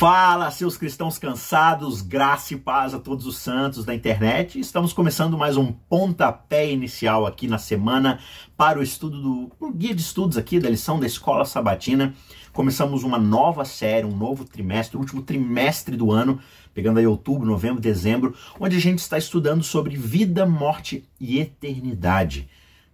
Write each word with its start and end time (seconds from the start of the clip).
Fala, 0.00 0.50
seus 0.50 0.78
cristãos 0.78 1.18
cansados, 1.18 2.00
graça 2.00 2.54
e 2.54 2.56
paz 2.56 2.94
a 2.94 2.98
todos 2.98 3.26
os 3.26 3.36
santos 3.36 3.84
da 3.84 3.94
internet. 3.94 4.58
Estamos 4.58 4.94
começando 4.94 5.36
mais 5.36 5.58
um 5.58 5.72
pontapé 5.72 6.72
inicial 6.72 7.26
aqui 7.26 7.46
na 7.46 7.58
semana 7.58 8.18
para 8.56 8.78
o 8.78 8.82
estudo 8.82 9.20
do 9.20 9.52
o 9.60 9.70
guia 9.70 9.94
de 9.94 10.00
estudos 10.00 10.38
aqui 10.38 10.58
da 10.58 10.70
lição 10.70 10.98
da 10.98 11.06
Escola 11.06 11.44
Sabatina. 11.44 12.14
Começamos 12.50 13.04
uma 13.04 13.18
nova 13.18 13.62
série, 13.66 14.06
um 14.06 14.16
novo 14.16 14.46
trimestre, 14.46 14.96
o 14.96 15.00
último 15.00 15.20
trimestre 15.20 15.98
do 15.98 16.10
ano, 16.10 16.40
pegando 16.72 16.98
aí 16.98 17.06
outubro, 17.06 17.46
novembro, 17.46 17.78
dezembro, 17.78 18.34
onde 18.58 18.76
a 18.76 18.80
gente 18.80 19.00
está 19.00 19.18
estudando 19.18 19.62
sobre 19.62 19.98
vida, 19.98 20.46
morte 20.46 21.04
e 21.20 21.38
eternidade 21.38 22.48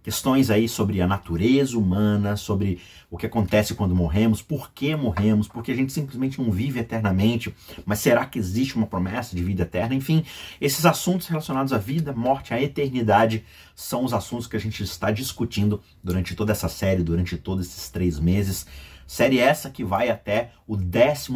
questões 0.07 0.49
aí 0.49 0.69
sobre 0.69 1.01
a 1.01 1.05
natureza 1.05 1.77
humana, 1.77 2.37
sobre 2.37 2.79
o 3.11 3.17
que 3.17 3.25
acontece 3.25 3.75
quando 3.75 3.93
morremos, 3.93 4.41
por 4.41 4.71
que 4.71 4.95
morremos, 4.95 5.49
porque 5.49 5.69
a 5.69 5.75
gente 5.75 5.91
simplesmente 5.91 6.41
não 6.41 6.49
vive 6.49 6.79
eternamente, 6.79 7.53
mas 7.85 7.99
será 7.99 8.25
que 8.25 8.39
existe 8.39 8.77
uma 8.77 8.87
promessa 8.87 9.35
de 9.35 9.43
vida 9.43 9.63
eterna? 9.63 9.93
Enfim, 9.93 10.23
esses 10.61 10.85
assuntos 10.85 11.27
relacionados 11.27 11.73
à 11.73 11.77
vida, 11.77 12.13
morte, 12.13 12.53
à 12.53 12.61
eternidade 12.61 13.43
são 13.75 14.05
os 14.05 14.13
assuntos 14.13 14.47
que 14.47 14.55
a 14.55 14.59
gente 14.61 14.81
está 14.81 15.11
discutindo 15.11 15.81
durante 16.01 16.35
toda 16.35 16.53
essa 16.53 16.69
série, 16.69 17.03
durante 17.03 17.35
todos 17.35 17.67
esses 17.67 17.89
três 17.89 18.17
meses. 18.17 18.65
Série 19.05 19.39
essa 19.39 19.69
que 19.69 19.83
vai 19.83 20.09
até 20.09 20.51
o 20.65 20.77
14 20.77 21.33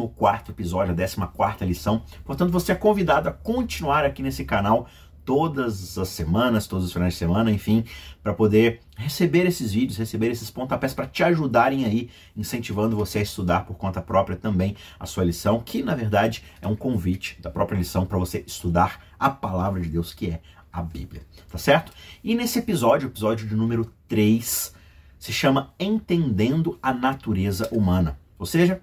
episódio, 0.48 0.94
a 0.94 1.26
14 1.26 1.66
lição. 1.66 2.02
Portanto, 2.24 2.50
você 2.50 2.72
é 2.72 2.74
convidado 2.74 3.28
a 3.28 3.32
continuar 3.32 4.06
aqui 4.06 4.22
nesse 4.22 4.46
canal 4.46 4.88
todas 5.24 5.96
as 5.98 6.08
semanas, 6.08 6.66
todos 6.66 6.86
os 6.86 6.92
finais 6.92 7.14
de 7.14 7.18
semana, 7.18 7.50
enfim, 7.50 7.84
para 8.22 8.32
poder 8.32 8.80
receber 8.96 9.46
esses 9.46 9.72
vídeos, 9.72 9.98
receber 9.98 10.30
esses 10.30 10.50
pontapés 10.50 10.94
para 10.94 11.06
te 11.06 11.22
ajudarem 11.22 11.84
aí, 11.84 12.10
incentivando 12.36 12.96
você 12.96 13.18
a 13.18 13.22
estudar 13.22 13.64
por 13.64 13.76
conta 13.76 14.00
própria 14.00 14.36
também 14.36 14.76
a 14.98 15.06
sua 15.06 15.24
lição, 15.24 15.60
que 15.60 15.82
na 15.82 15.94
verdade 15.94 16.42
é 16.60 16.66
um 16.66 16.76
convite 16.76 17.40
da 17.40 17.50
própria 17.50 17.76
lição 17.76 18.04
para 18.04 18.18
você 18.18 18.44
estudar 18.46 19.00
a 19.18 19.30
palavra 19.30 19.80
de 19.80 19.88
Deus, 19.88 20.12
que 20.12 20.30
é 20.30 20.40
a 20.72 20.82
Bíblia, 20.82 21.22
tá 21.50 21.58
certo? 21.58 21.92
E 22.24 22.34
nesse 22.34 22.58
episódio, 22.58 23.08
episódio 23.08 23.46
de 23.46 23.54
número 23.54 23.92
3, 24.08 24.74
se 25.18 25.32
chama 25.32 25.72
Entendendo 25.78 26.78
a 26.82 26.92
Natureza 26.92 27.68
Humana. 27.70 28.18
Ou 28.38 28.46
seja, 28.46 28.80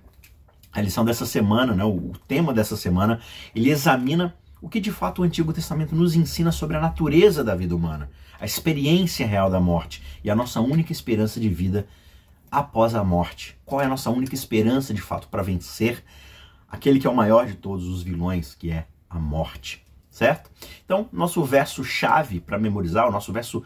a 0.71 0.81
lição 0.81 1.03
dessa 1.03 1.25
semana, 1.25 1.73
né, 1.73 1.83
o 1.83 2.13
tema 2.27 2.53
dessa 2.53 2.77
semana, 2.77 3.19
ele 3.55 3.71
examina 3.71 4.35
o 4.61 4.69
que 4.69 4.79
de 4.79 4.91
fato 4.91 5.21
o 5.21 5.23
Antigo 5.23 5.53
Testamento 5.53 5.95
nos 5.95 6.15
ensina 6.15 6.51
sobre 6.51 6.77
a 6.77 6.81
natureza 6.81 7.43
da 7.43 7.55
vida 7.55 7.75
humana, 7.75 8.09
a 8.39 8.45
experiência 8.45 9.25
real 9.25 9.49
da 9.49 9.59
morte 9.59 10.01
e 10.23 10.29
a 10.29 10.35
nossa 10.35 10.59
única 10.59 10.91
esperança 10.91 11.39
de 11.39 11.49
vida 11.49 11.87
após 12.51 12.95
a 12.95 13.03
morte. 13.03 13.57
Qual 13.65 13.81
é 13.81 13.85
a 13.85 13.89
nossa 13.89 14.09
única 14.09 14.35
esperança 14.35 14.93
de 14.93 15.01
fato 15.01 15.27
para 15.27 15.43
vencer 15.43 16.03
aquele 16.67 16.99
que 16.99 17.07
é 17.07 17.09
o 17.09 17.15
maior 17.15 17.45
de 17.45 17.55
todos 17.55 17.87
os 17.87 18.03
vilões, 18.03 18.55
que 18.55 18.71
é 18.71 18.87
a 19.09 19.19
morte, 19.19 19.83
certo? 20.09 20.49
Então, 20.83 21.07
nosso 21.11 21.43
verso 21.43 21.83
chave 21.83 22.39
para 22.39 22.59
memorizar, 22.59 23.07
o 23.07 23.11
nosso 23.11 23.31
verso 23.33 23.63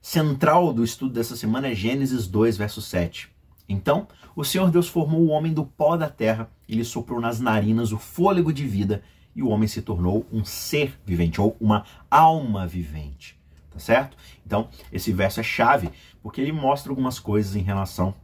central 0.00 0.72
do 0.72 0.84
estudo 0.84 1.12
dessa 1.12 1.36
semana 1.36 1.68
é 1.68 1.74
Gênesis 1.74 2.26
2, 2.26 2.56
verso 2.56 2.80
7. 2.80 3.28
Então, 3.68 4.06
o 4.34 4.44
Senhor 4.44 4.70
Deus 4.70 4.88
formou 4.88 5.20
o 5.20 5.28
homem 5.28 5.52
do 5.52 5.64
pó 5.64 5.96
da 5.96 6.08
terra 6.08 6.48
e 6.68 6.76
lhe 6.76 6.84
soprou 6.84 7.20
nas 7.20 7.40
narinas 7.40 7.90
o 7.90 7.98
fôlego 7.98 8.52
de 8.52 8.66
vida 8.66 9.02
e 9.36 9.42
o 9.42 9.48
homem 9.48 9.68
se 9.68 9.82
tornou 9.82 10.26
um 10.32 10.42
ser 10.44 10.98
vivente 11.04 11.38
ou 11.38 11.54
uma 11.60 11.84
alma 12.10 12.66
vivente, 12.66 13.38
tá 13.70 13.78
certo? 13.78 14.16
Então, 14.44 14.70
esse 14.90 15.12
verso 15.12 15.40
é 15.40 15.42
chave 15.42 15.90
porque 16.22 16.40
ele 16.40 16.52
mostra 16.52 16.90
algumas 16.90 17.18
coisas 17.18 17.54
em 17.54 17.60
relação 17.60 18.14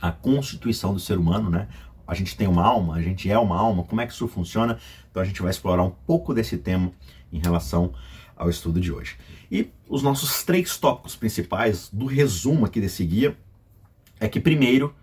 à 0.00 0.12
constituição 0.12 0.92
do 0.92 1.00
ser 1.00 1.16
humano, 1.16 1.48
né? 1.48 1.66
A 2.06 2.14
gente 2.14 2.36
tem 2.36 2.46
uma 2.46 2.62
alma, 2.62 2.94
a 2.94 3.02
gente 3.02 3.28
é 3.30 3.38
uma 3.38 3.56
alma, 3.56 3.82
como 3.82 4.02
é 4.02 4.06
que 4.06 4.12
isso 4.12 4.28
funciona? 4.28 4.78
Então 5.10 5.22
a 5.22 5.26
gente 5.26 5.40
vai 5.40 5.50
explorar 5.50 5.82
um 5.82 5.90
pouco 5.90 6.34
desse 6.34 6.58
tema 6.58 6.92
em 7.32 7.40
relação 7.40 7.94
ao 8.36 8.50
estudo 8.50 8.78
de 8.78 8.92
hoje. 8.92 9.16
E 9.50 9.70
os 9.88 10.02
nossos 10.02 10.44
três 10.44 10.76
tópicos 10.76 11.16
principais 11.16 11.88
do 11.90 12.04
resumo 12.04 12.66
aqui 12.66 12.78
desse 12.80 13.04
guia 13.04 13.36
é 14.20 14.28
que 14.28 14.38
primeiro, 14.38 14.94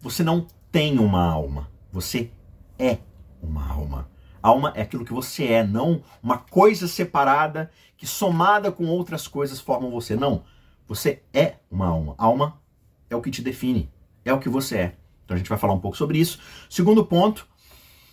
você 0.00 0.24
não 0.24 0.46
tem 0.72 0.98
uma 0.98 1.24
alma, 1.24 1.70
você 1.92 2.30
é 2.76 2.98
uma 3.40 3.66
alma. 3.66 4.08
Alma 4.42 4.72
é 4.74 4.82
aquilo 4.82 5.04
que 5.04 5.12
você 5.12 5.46
é, 5.46 5.66
não 5.66 6.02
uma 6.22 6.38
coisa 6.38 6.88
separada 6.88 7.70
que 7.96 8.06
somada 8.06 8.72
com 8.72 8.86
outras 8.86 9.28
coisas 9.28 9.60
formam 9.60 9.90
você. 9.90 10.16
Não. 10.16 10.42
Você 10.88 11.22
é 11.32 11.56
uma 11.70 11.86
alma. 11.86 12.14
Alma 12.18 12.60
é 13.08 13.16
o 13.16 13.20
que 13.20 13.30
te 13.30 13.42
define, 13.42 13.90
é 14.24 14.32
o 14.32 14.40
que 14.40 14.48
você 14.48 14.76
é. 14.76 14.96
Então 15.24 15.34
a 15.34 15.38
gente 15.38 15.48
vai 15.48 15.58
falar 15.58 15.74
um 15.74 15.80
pouco 15.80 15.96
sobre 15.96 16.18
isso. 16.18 16.40
Segundo 16.68 17.04
ponto, 17.04 17.46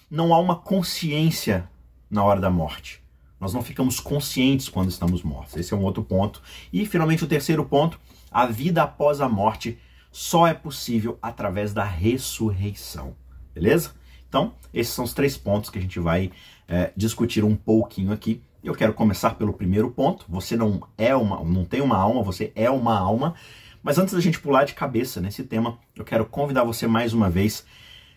não 0.09 0.33
há 0.33 0.39
uma 0.39 0.55
consciência 0.55 1.69
na 2.09 2.23
hora 2.23 2.39
da 2.39 2.49
morte. 2.49 3.01
Nós 3.39 3.53
não 3.53 3.61
ficamos 3.61 3.99
conscientes 3.99 4.67
quando 4.67 4.89
estamos 4.89 5.23
mortos. 5.23 5.55
Esse 5.55 5.73
é 5.73 5.77
um 5.77 5.83
outro 5.83 6.03
ponto. 6.03 6.41
E 6.73 6.85
finalmente 6.85 7.23
o 7.23 7.27
terceiro 7.27 7.63
ponto, 7.65 7.99
a 8.31 8.45
vida 8.45 8.83
após 8.83 9.21
a 9.21 9.29
morte 9.29 9.79
só 10.11 10.47
é 10.47 10.53
possível 10.53 11.17
através 11.21 11.73
da 11.73 11.83
ressurreição. 11.83 13.15
Beleza? 13.53 13.93
Então, 14.27 14.53
esses 14.73 14.93
são 14.93 15.05
os 15.05 15.13
três 15.13 15.37
pontos 15.37 15.69
que 15.69 15.79
a 15.79 15.81
gente 15.81 15.99
vai 15.99 16.31
é, 16.67 16.91
discutir 16.95 17.43
um 17.43 17.55
pouquinho 17.55 18.11
aqui. 18.11 18.41
Eu 18.63 18.73
quero 18.73 18.93
começar 18.93 19.35
pelo 19.35 19.53
primeiro 19.53 19.89
ponto. 19.89 20.25
Você 20.27 20.55
não 20.55 20.81
é 20.97 21.15
uma, 21.15 21.43
não 21.43 21.63
tem 21.63 21.81
uma 21.81 21.97
alma, 21.97 22.21
você 22.21 22.51
é 22.55 22.69
uma 22.69 22.97
alma. 22.97 23.35
Mas 23.81 23.97
antes 23.97 24.13
da 24.13 24.19
gente 24.19 24.39
pular 24.39 24.65
de 24.65 24.73
cabeça 24.73 25.21
nesse 25.21 25.43
tema, 25.43 25.77
eu 25.95 26.03
quero 26.03 26.25
convidar 26.25 26.63
você 26.63 26.87
mais 26.87 27.13
uma 27.13 27.29
vez. 27.29 27.65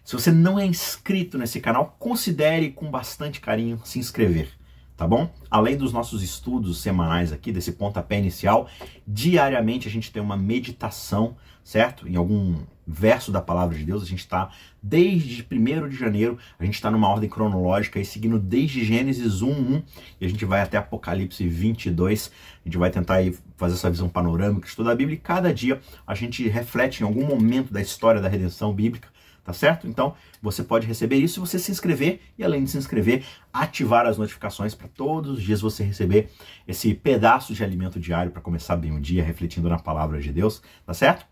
Se 0.05 0.15
você 0.15 0.33
não 0.33 0.59
é 0.59 0.67
inscrito 0.67 1.39
nesse 1.39 1.61
canal, 1.61 1.97
considere 1.99 2.71
com 2.71 2.91
bastante 2.91 3.41
carinho 3.41 3.81
se 3.85 3.99
inscrever 3.99 4.60
tá 5.01 5.07
bom? 5.07 5.33
Além 5.51 5.79
dos 5.79 5.95
nossos 5.95 6.23
estudos 6.23 6.83
semanais 6.83 7.33
aqui, 7.33 7.51
desse 7.51 7.73
pontapé 7.73 8.19
inicial, 8.19 8.69
diariamente 9.07 9.89
a 9.89 9.91
gente 9.91 10.13
tem 10.13 10.21
uma 10.21 10.37
meditação, 10.37 11.39
certo? 11.65 12.07
Em 12.07 12.17
algum 12.17 12.57
verso 12.87 13.33
da 13.33 13.41
palavra 13.41 13.79
de 13.79 13.83
Deus, 13.83 14.03
a 14.03 14.07
gente 14.07 14.19
está 14.19 14.51
desde 14.83 15.43
1 15.51 15.89
de 15.89 15.97
janeiro, 15.97 16.37
a 16.59 16.67
gente 16.67 16.75
está 16.75 16.91
numa 16.91 17.09
ordem 17.09 17.31
cronológica 17.31 17.99
e 17.99 18.05
seguindo 18.05 18.39
desde 18.39 18.85
Gênesis 18.85 19.41
1, 19.41 19.51
1 19.51 19.83
e 20.21 20.27
a 20.27 20.29
gente 20.29 20.45
vai 20.45 20.61
até 20.61 20.77
Apocalipse 20.77 21.49
22. 21.49 22.31
A 22.63 22.69
gente 22.69 22.77
vai 22.77 22.91
tentar 22.91 23.15
aí 23.15 23.35
fazer 23.57 23.77
essa 23.77 23.89
visão 23.89 24.07
panorâmica, 24.07 24.69
estudar 24.69 24.93
a 24.93 24.97
Bíblia 24.97 25.17
e 25.17 25.19
cada 25.19 25.55
dia 25.55 25.81
a 26.07 26.15
gente 26.15 26.47
reflete 26.47 27.01
em 27.01 27.07
algum 27.07 27.25
momento 27.25 27.73
da 27.73 27.81
história 27.81 28.21
da 28.21 28.29
redenção 28.29 28.71
bíblica 28.75 29.09
tá 29.51 29.53
certo? 29.53 29.89
Então 29.89 30.15
você 30.41 30.63
pode 30.63 30.87
receber 30.87 31.17
isso 31.17 31.35
se 31.35 31.41
você 31.41 31.59
se 31.59 31.73
inscrever 31.73 32.21
e 32.39 32.45
além 32.45 32.63
de 32.63 32.71
se 32.71 32.79
inscrever, 32.79 33.25
ativar 33.53 34.07
as 34.07 34.17
notificações 34.17 34.77
para 34.77 34.87
todos 34.87 35.39
os 35.39 35.43
dias 35.43 35.61
você 35.61 35.83
receber 35.83 36.31
esse 36.69 36.95
pedaço 36.95 37.53
de 37.53 37.65
alimento 37.65 37.99
diário 37.99 38.31
para 38.31 38.41
começar 38.41 38.77
bem 38.77 38.93
o 38.93 39.01
dia 39.01 39.25
refletindo 39.25 39.69
na 39.69 39.79
palavra 39.79 40.21
de 40.21 40.33
Deus, 40.33 40.63
tá 40.87 40.95
certo? 40.95 41.27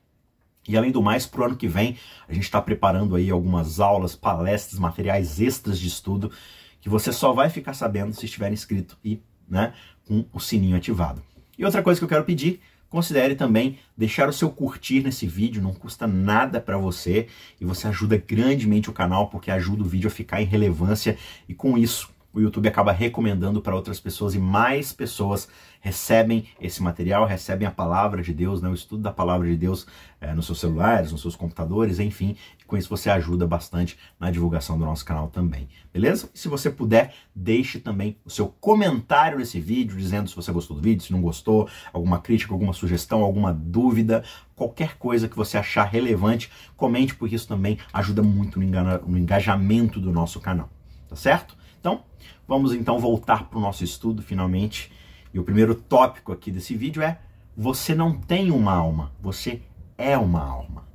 E 0.67 0.77
além 0.77 0.91
do 0.91 1.01
mais, 1.01 1.27
para 1.27 1.43
o 1.43 1.45
ano 1.45 1.57
que 1.57 1.69
vem, 1.69 1.97
a 2.29 2.35
gente 2.35 2.43
está 2.43 2.61
preparando 2.61 3.15
aí 3.15 3.31
algumas 3.31 3.79
aulas, 3.79 4.17
palestras, 4.17 4.81
materiais 4.81 5.41
extras 5.41 5.79
de 5.79 5.87
estudo 5.87 6.31
que 6.81 6.89
você 6.89 7.13
só 7.13 7.33
vai 7.33 7.49
ficar 7.49 7.73
sabendo 7.73 8.13
se 8.13 8.27
estiver 8.27 8.53
inscrito 8.53 8.99
e 9.05 9.23
né, 9.49 9.73
com 10.07 10.27
o 10.33 10.41
sininho 10.41 10.77
ativado. 10.77 11.23
E 11.57 11.65
outra 11.65 11.83
coisa 11.83 12.01
que 12.01 12.05
eu 12.05 12.09
quero 12.09 12.25
pedir, 12.25 12.61
Considere 12.89 13.35
também 13.35 13.79
deixar 13.97 14.29
o 14.29 14.33
seu 14.33 14.51
curtir 14.51 15.03
nesse 15.03 15.27
vídeo, 15.27 15.63
não 15.63 15.75
custa 15.75 16.07
nada 16.07 16.59
para 16.59 16.79
você 16.79 17.27
e 17.61 17.65
você 17.65 17.87
ajuda 17.87 18.17
grandemente 18.17 18.89
o 18.89 18.95
canal 18.95 19.29
porque 19.29 19.51
ajuda 19.51 19.83
o 19.83 19.87
vídeo 19.87 20.09
a 20.09 20.11
ficar 20.11 20.41
em 20.41 20.47
relevância 20.47 21.19
e 21.47 21.55
com 21.55 21.77
isso 21.77 22.11
o 22.33 22.41
YouTube 22.41 22.69
acaba 22.69 22.93
recomendando 22.93 23.61
para 23.61 23.75
outras 23.75 23.99
pessoas 23.99 24.35
e 24.35 24.39
mais 24.39 24.93
pessoas 24.93 25.49
recebem 25.81 26.47
esse 26.61 26.83
material, 26.83 27.25
recebem 27.25 27.67
a 27.67 27.71
palavra 27.71 28.23
de 28.23 28.33
Deus, 28.33 28.61
né, 28.61 28.69
o 28.69 28.75
estudo 28.75 29.03
da 29.03 29.13
palavra 29.13 29.49
de 29.49 29.57
Deus 29.57 29.87
é, 30.21 30.35
nos 30.35 30.47
seus 30.47 30.61
celulares, 30.61 31.13
nos 31.13 31.21
seus 31.21 31.37
computadores, 31.37 31.99
enfim. 31.99 32.37
Com 32.67 32.77
isso 32.77 32.89
você 32.89 33.09
ajuda 33.09 33.47
bastante 33.47 33.97
na 34.21 34.31
divulgação 34.31 34.79
do 34.79 34.85
nosso 34.85 35.05
canal 35.05 35.29
também, 35.29 35.69
beleza? 35.93 36.29
E 36.35 36.39
se 36.39 36.49
você 36.49 36.71
puder, 36.71 37.15
deixe 37.35 37.79
também 37.79 38.17
o 38.25 38.31
seu 38.31 38.49
comentário 38.61 39.39
nesse 39.39 39.59
vídeo, 39.59 39.97
dizendo 39.97 40.29
se 40.29 40.37
você 40.37 40.53
gostou 40.53 40.77
do 40.77 40.83
vídeo, 40.83 41.03
se 41.03 41.13
não 41.13 41.23
gostou, 41.23 41.69
alguma 41.93 42.21
crítica, 42.21 42.53
alguma 42.53 42.73
sugestão, 42.73 43.23
alguma 43.23 43.53
dúvida, 43.55 44.23
qualquer 44.55 44.97
coisa 44.99 45.29
que 45.29 45.37
você 45.37 45.57
achar 45.57 45.85
relevante, 45.85 46.51
comente, 46.77 47.15
porque 47.15 47.37
isso 47.37 47.49
também 47.49 47.79
ajuda 47.93 48.23
muito 48.23 48.59
no 48.59 49.19
engajamento 49.19 50.01
do 50.01 50.13
nosso 50.13 50.41
canal, 50.41 50.69
tá 51.09 51.17
certo? 51.17 51.58
Então, 51.81 52.05
vamos 52.47 52.73
então 52.73 52.99
voltar 52.99 53.45
para 53.45 53.59
o 53.59 53.63
nosso 53.63 53.85
estudo 53.85 54.23
finalmente. 54.23 54.93
E 55.33 55.39
o 55.39 55.45
primeiro 55.45 55.75
tópico 55.75 56.33
aqui 56.33 56.51
desse 56.51 56.75
vídeo 56.75 57.03
é: 57.03 57.19
você 57.57 57.95
não 57.95 58.19
tem 58.19 58.51
uma 58.51 58.73
alma, 58.73 59.13
você 59.21 59.63
é 59.97 60.17
uma 60.17 60.43
alma. 60.43 60.87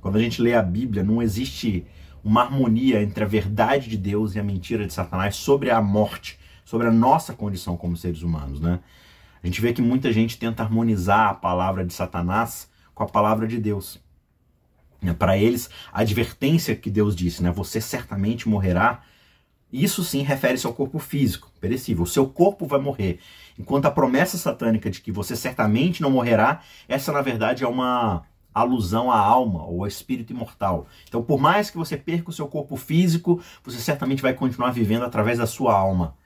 Quando 0.00 0.16
a 0.16 0.20
gente 0.20 0.42
lê 0.42 0.54
a 0.54 0.62
Bíblia, 0.62 1.02
não 1.02 1.22
existe 1.22 1.86
uma 2.22 2.42
harmonia 2.42 3.02
entre 3.02 3.22
a 3.24 3.26
verdade 3.26 3.88
de 3.88 3.96
Deus 3.96 4.34
e 4.34 4.40
a 4.40 4.42
mentira 4.42 4.86
de 4.86 4.92
Satanás 4.92 5.36
sobre 5.36 5.70
a 5.70 5.80
morte, 5.82 6.38
sobre 6.64 6.86
a 6.86 6.92
nossa 6.92 7.34
condição 7.34 7.76
como 7.76 7.96
seres 7.96 8.22
humanos, 8.22 8.60
né? 8.60 8.80
A 9.42 9.46
gente 9.46 9.60
vê 9.60 9.74
que 9.74 9.82
muita 9.82 10.10
gente 10.10 10.38
tenta 10.38 10.62
harmonizar 10.62 11.28
a 11.28 11.34
palavra 11.34 11.84
de 11.84 11.92
Satanás 11.92 12.70
com 12.94 13.02
a 13.02 13.06
palavra 13.06 13.46
de 13.46 13.58
Deus. 13.58 14.02
Para 15.18 15.36
eles, 15.36 15.68
a 15.92 16.00
advertência 16.00 16.74
que 16.74 16.88
Deus 16.88 17.14
disse, 17.14 17.42
né? 17.42 17.50
Você 17.50 17.78
certamente 17.78 18.48
morrerá, 18.48 19.02
Isso 19.74 20.04
sim 20.04 20.22
refere-se 20.22 20.68
ao 20.68 20.72
corpo 20.72 21.00
físico, 21.00 21.50
perecível. 21.60 22.04
O 22.04 22.06
seu 22.06 22.28
corpo 22.28 22.64
vai 22.64 22.78
morrer. 22.78 23.18
Enquanto 23.58 23.86
a 23.86 23.90
promessa 23.90 24.38
satânica 24.38 24.88
de 24.88 25.00
que 25.00 25.10
você 25.10 25.34
certamente 25.34 26.00
não 26.00 26.12
morrerá, 26.12 26.60
essa 26.86 27.10
na 27.10 27.20
verdade 27.20 27.64
é 27.64 27.66
uma 27.66 28.22
alusão 28.54 29.10
à 29.10 29.18
alma 29.18 29.64
ou 29.64 29.82
ao 29.82 29.88
espírito 29.88 30.32
imortal. 30.32 30.86
Então, 31.08 31.24
por 31.24 31.40
mais 31.40 31.70
que 31.70 31.76
você 31.76 31.96
perca 31.96 32.30
o 32.30 32.32
seu 32.32 32.46
corpo 32.46 32.76
físico, 32.76 33.42
você 33.64 33.78
certamente 33.80 34.22
vai 34.22 34.32
continuar 34.32 34.70
vivendo 34.70 35.02
através 35.02 35.38
da 35.38 35.46
sua 35.46 35.74
alma. 35.74 36.16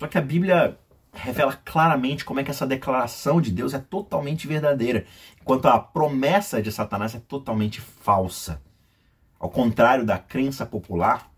Só 0.00 0.08
que 0.08 0.18
a 0.18 0.20
Bíblia 0.20 0.76
revela 1.12 1.52
claramente 1.64 2.24
como 2.24 2.40
é 2.40 2.42
que 2.42 2.50
essa 2.50 2.66
declaração 2.66 3.40
de 3.40 3.52
Deus 3.52 3.74
é 3.74 3.78
totalmente 3.78 4.48
verdadeira, 4.48 5.06
enquanto 5.40 5.66
a 5.66 5.78
promessa 5.78 6.60
de 6.60 6.72
Satanás 6.72 7.14
é 7.14 7.20
totalmente 7.20 7.80
falsa. 7.80 8.60
Ao 9.38 9.48
contrário 9.48 10.04
da 10.04 10.18
crença 10.18 10.66
popular, 10.66 11.30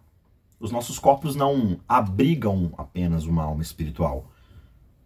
os 0.61 0.71
nossos 0.71 0.99
corpos 0.99 1.37
não 1.37 1.79
abrigam 1.89 2.73
apenas 2.77 3.25
uma 3.25 3.45
alma 3.45 3.63
espiritual. 3.63 4.31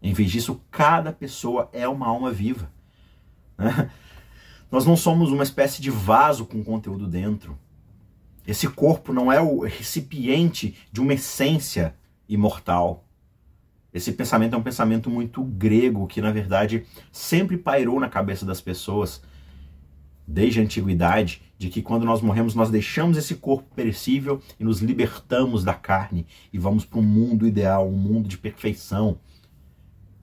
Em 0.02 0.12
vez 0.12 0.30
disso, 0.30 0.60
cada 0.70 1.12
pessoa 1.12 1.68
é 1.72 1.86
uma 1.86 2.08
alma 2.08 2.30
viva. 2.30 2.70
Né? 3.56 3.90
Nós 4.70 4.86
não 4.86 4.96
somos 4.96 5.30
uma 5.30 5.42
espécie 5.42 5.82
de 5.82 5.90
vaso 5.90 6.46
com 6.46 6.64
conteúdo 6.64 7.06
dentro. 7.06 7.58
Esse 8.46 8.66
corpo 8.68 9.12
não 9.12 9.30
é 9.30 9.40
o 9.40 9.60
recipiente 9.60 10.76
de 10.90 11.00
uma 11.00 11.14
essência 11.14 11.94
imortal. 12.28 13.04
Esse 13.92 14.12
pensamento 14.12 14.54
é 14.54 14.58
um 14.58 14.62
pensamento 14.62 15.10
muito 15.10 15.44
grego, 15.44 16.06
que 16.06 16.22
na 16.22 16.32
verdade 16.32 16.86
sempre 17.12 17.58
pairou 17.58 18.00
na 18.00 18.08
cabeça 18.08 18.46
das 18.46 18.60
pessoas 18.60 19.22
desde 20.32 20.60
a 20.60 20.62
antiguidade, 20.62 21.42
de 21.58 21.68
que 21.68 21.82
quando 21.82 22.04
nós 22.04 22.22
morremos 22.22 22.54
nós 22.54 22.70
deixamos 22.70 23.18
esse 23.18 23.34
corpo 23.34 23.68
perecível 23.74 24.40
e 24.58 24.64
nos 24.64 24.80
libertamos 24.80 25.62
da 25.62 25.74
carne 25.74 26.26
e 26.52 26.58
vamos 26.58 26.84
para 26.84 26.98
um 26.98 27.02
mundo 27.02 27.46
ideal, 27.46 27.86
um 27.86 27.96
mundo 27.96 28.28
de 28.28 28.38
perfeição, 28.38 29.18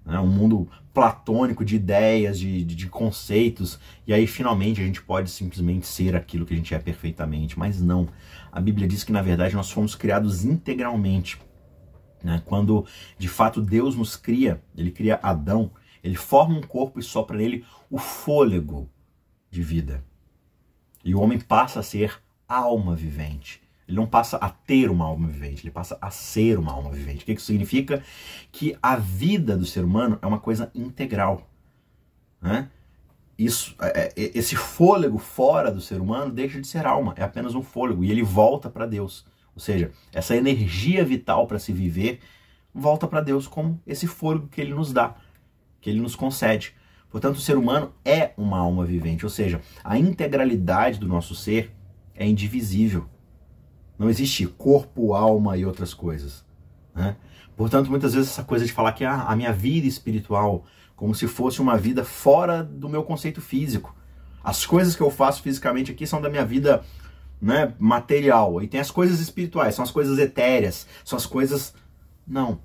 né? 0.03 0.19
um 0.19 0.27
mundo 0.27 0.67
platônico 0.93 1.63
de 1.63 1.75
ideias, 1.75 2.39
de, 2.39 2.65
de, 2.65 2.75
de, 2.75 2.87
conceitos, 2.87 3.79
e 4.07 4.13
aí 4.13 4.25
finalmente 4.25 4.81
a 4.81 4.83
gente 4.85 5.01
pode 5.01 5.29
simplesmente 5.29 5.85
ser 5.85 6.15
aquilo 6.15 6.45
que 6.45 6.53
a 6.53 6.57
gente 6.57 6.73
é 6.73 6.79
perfeitamente. 6.79 7.57
Mas 7.57 7.79
não. 7.79 8.09
A 8.51 8.59
Bíblia 8.59 8.87
diz 8.87 9.03
que 9.03 9.11
na 9.11 9.21
verdade 9.21 9.55
nós 9.55 9.69
fomos 9.69 9.93
criados 9.93 10.43
integralmente. 10.43 11.39
Né? 12.23 12.41
Quando 12.45 12.85
de 13.17 13.29
fato 13.29 13.61
Deus 13.61 13.95
nos 13.95 14.17
cria, 14.17 14.61
ele 14.75 14.89
cria 14.89 15.19
Adão, 15.21 15.71
ele 16.03 16.15
forma 16.15 16.57
um 16.57 16.61
corpo 16.61 16.99
e 16.99 17.03
sopra 17.03 17.37
nele 17.37 17.63
o 17.89 17.99
fôlego 17.99 18.89
de 19.49 19.61
vida. 19.61 20.03
E 21.03 21.15
o 21.15 21.19
homem 21.19 21.39
passa 21.39 21.79
a 21.79 21.83
ser 21.83 22.21
alma 22.47 22.95
vivente. 22.95 23.61
Ele 23.87 23.97
não 23.97 24.05
passa 24.05 24.37
a 24.37 24.49
ter 24.49 24.91
uma 24.91 25.05
alma 25.05 25.27
vivente, 25.27 25.63
ele 25.63 25.71
passa 25.71 25.97
a 25.99 26.11
ser 26.11 26.59
uma 26.59 26.71
alma 26.71 26.91
vivente. 26.91 27.23
O 27.23 27.25
que 27.25 27.31
isso 27.31 27.45
significa? 27.45 28.03
Que 28.51 28.77
a 28.83 28.95
vida 28.95 29.57
do 29.57 29.65
ser 29.65 29.83
humano 29.83 30.19
é 30.21 30.27
uma 30.27 30.39
coisa 30.39 30.71
integral. 30.75 31.49
Né? 32.39 32.69
Isso, 33.37 33.75
é, 33.81 34.07
é, 34.07 34.13
esse 34.15 34.55
fôlego 34.55 35.17
fora 35.17 35.71
do 35.71 35.81
ser 35.81 35.99
humano 36.01 36.31
deixa 36.31 36.61
de 36.61 36.67
ser 36.67 36.85
alma, 36.85 37.13
é 37.17 37.23
apenas 37.23 37.55
um 37.55 37.63
fôlego 37.63 38.03
e 38.03 38.11
ele 38.11 38.21
volta 38.21 38.69
para 38.69 38.85
Deus. 38.85 39.25
Ou 39.55 39.61
seja, 39.61 39.91
essa 40.13 40.35
energia 40.35 41.03
vital 41.03 41.47
para 41.47 41.57
se 41.57 41.73
viver 41.73 42.19
volta 42.73 43.07
para 43.07 43.21
Deus 43.21 43.47
como 43.47 43.81
esse 43.87 44.05
fôlego 44.07 44.47
que 44.47 44.61
ele 44.61 44.73
nos 44.73 44.93
dá, 44.93 45.15
que 45.81 45.89
ele 45.89 45.99
nos 45.99 46.15
concede. 46.15 46.75
Portanto, 47.11 47.37
o 47.37 47.41
ser 47.41 47.57
humano 47.57 47.91
é 48.05 48.31
uma 48.37 48.59
alma 48.59 48.85
vivente, 48.85 49.25
ou 49.25 49.29
seja, 49.29 49.61
a 49.83 49.97
integralidade 49.97 50.99
do 50.99 51.07
nosso 51.07 51.33
ser 51.33 51.75
é 52.15 52.25
indivisível. 52.27 53.07
Não 53.97 54.09
existe 54.09 54.45
corpo, 54.45 55.13
alma 55.13 55.57
e 55.57 55.65
outras 55.65 55.93
coisas. 55.93 56.45
Né? 56.93 57.15
Portanto, 57.57 57.89
muitas 57.89 58.13
vezes 58.13 58.29
essa 58.29 58.43
coisa 58.43 58.65
de 58.65 58.71
falar 58.71 58.93
que 58.93 59.03
ah, 59.03 59.23
a 59.23 59.35
minha 59.35 59.51
vida 59.51 59.87
espiritual, 59.87 60.65
como 60.95 61.15
se 61.15 61.27
fosse 61.27 61.61
uma 61.61 61.77
vida 61.77 62.05
fora 62.05 62.63
do 62.63 62.87
meu 62.87 63.03
conceito 63.03 63.41
físico. 63.41 63.95
As 64.43 64.65
coisas 64.65 64.95
que 64.95 65.01
eu 65.01 65.11
faço 65.11 65.41
fisicamente 65.41 65.91
aqui 65.91 66.05
são 66.05 66.21
da 66.21 66.29
minha 66.29 66.45
vida 66.45 66.83
né, 67.41 67.73
material. 67.79 68.61
E 68.61 68.67
tem 68.67 68.79
as 68.79 68.91
coisas 68.91 69.19
espirituais, 69.19 69.75
são 69.75 69.83
as 69.83 69.91
coisas 69.91 70.17
etéreas, 70.19 70.87
são 71.03 71.17
as 71.17 71.25
coisas. 71.25 71.73
Não. 72.25 72.61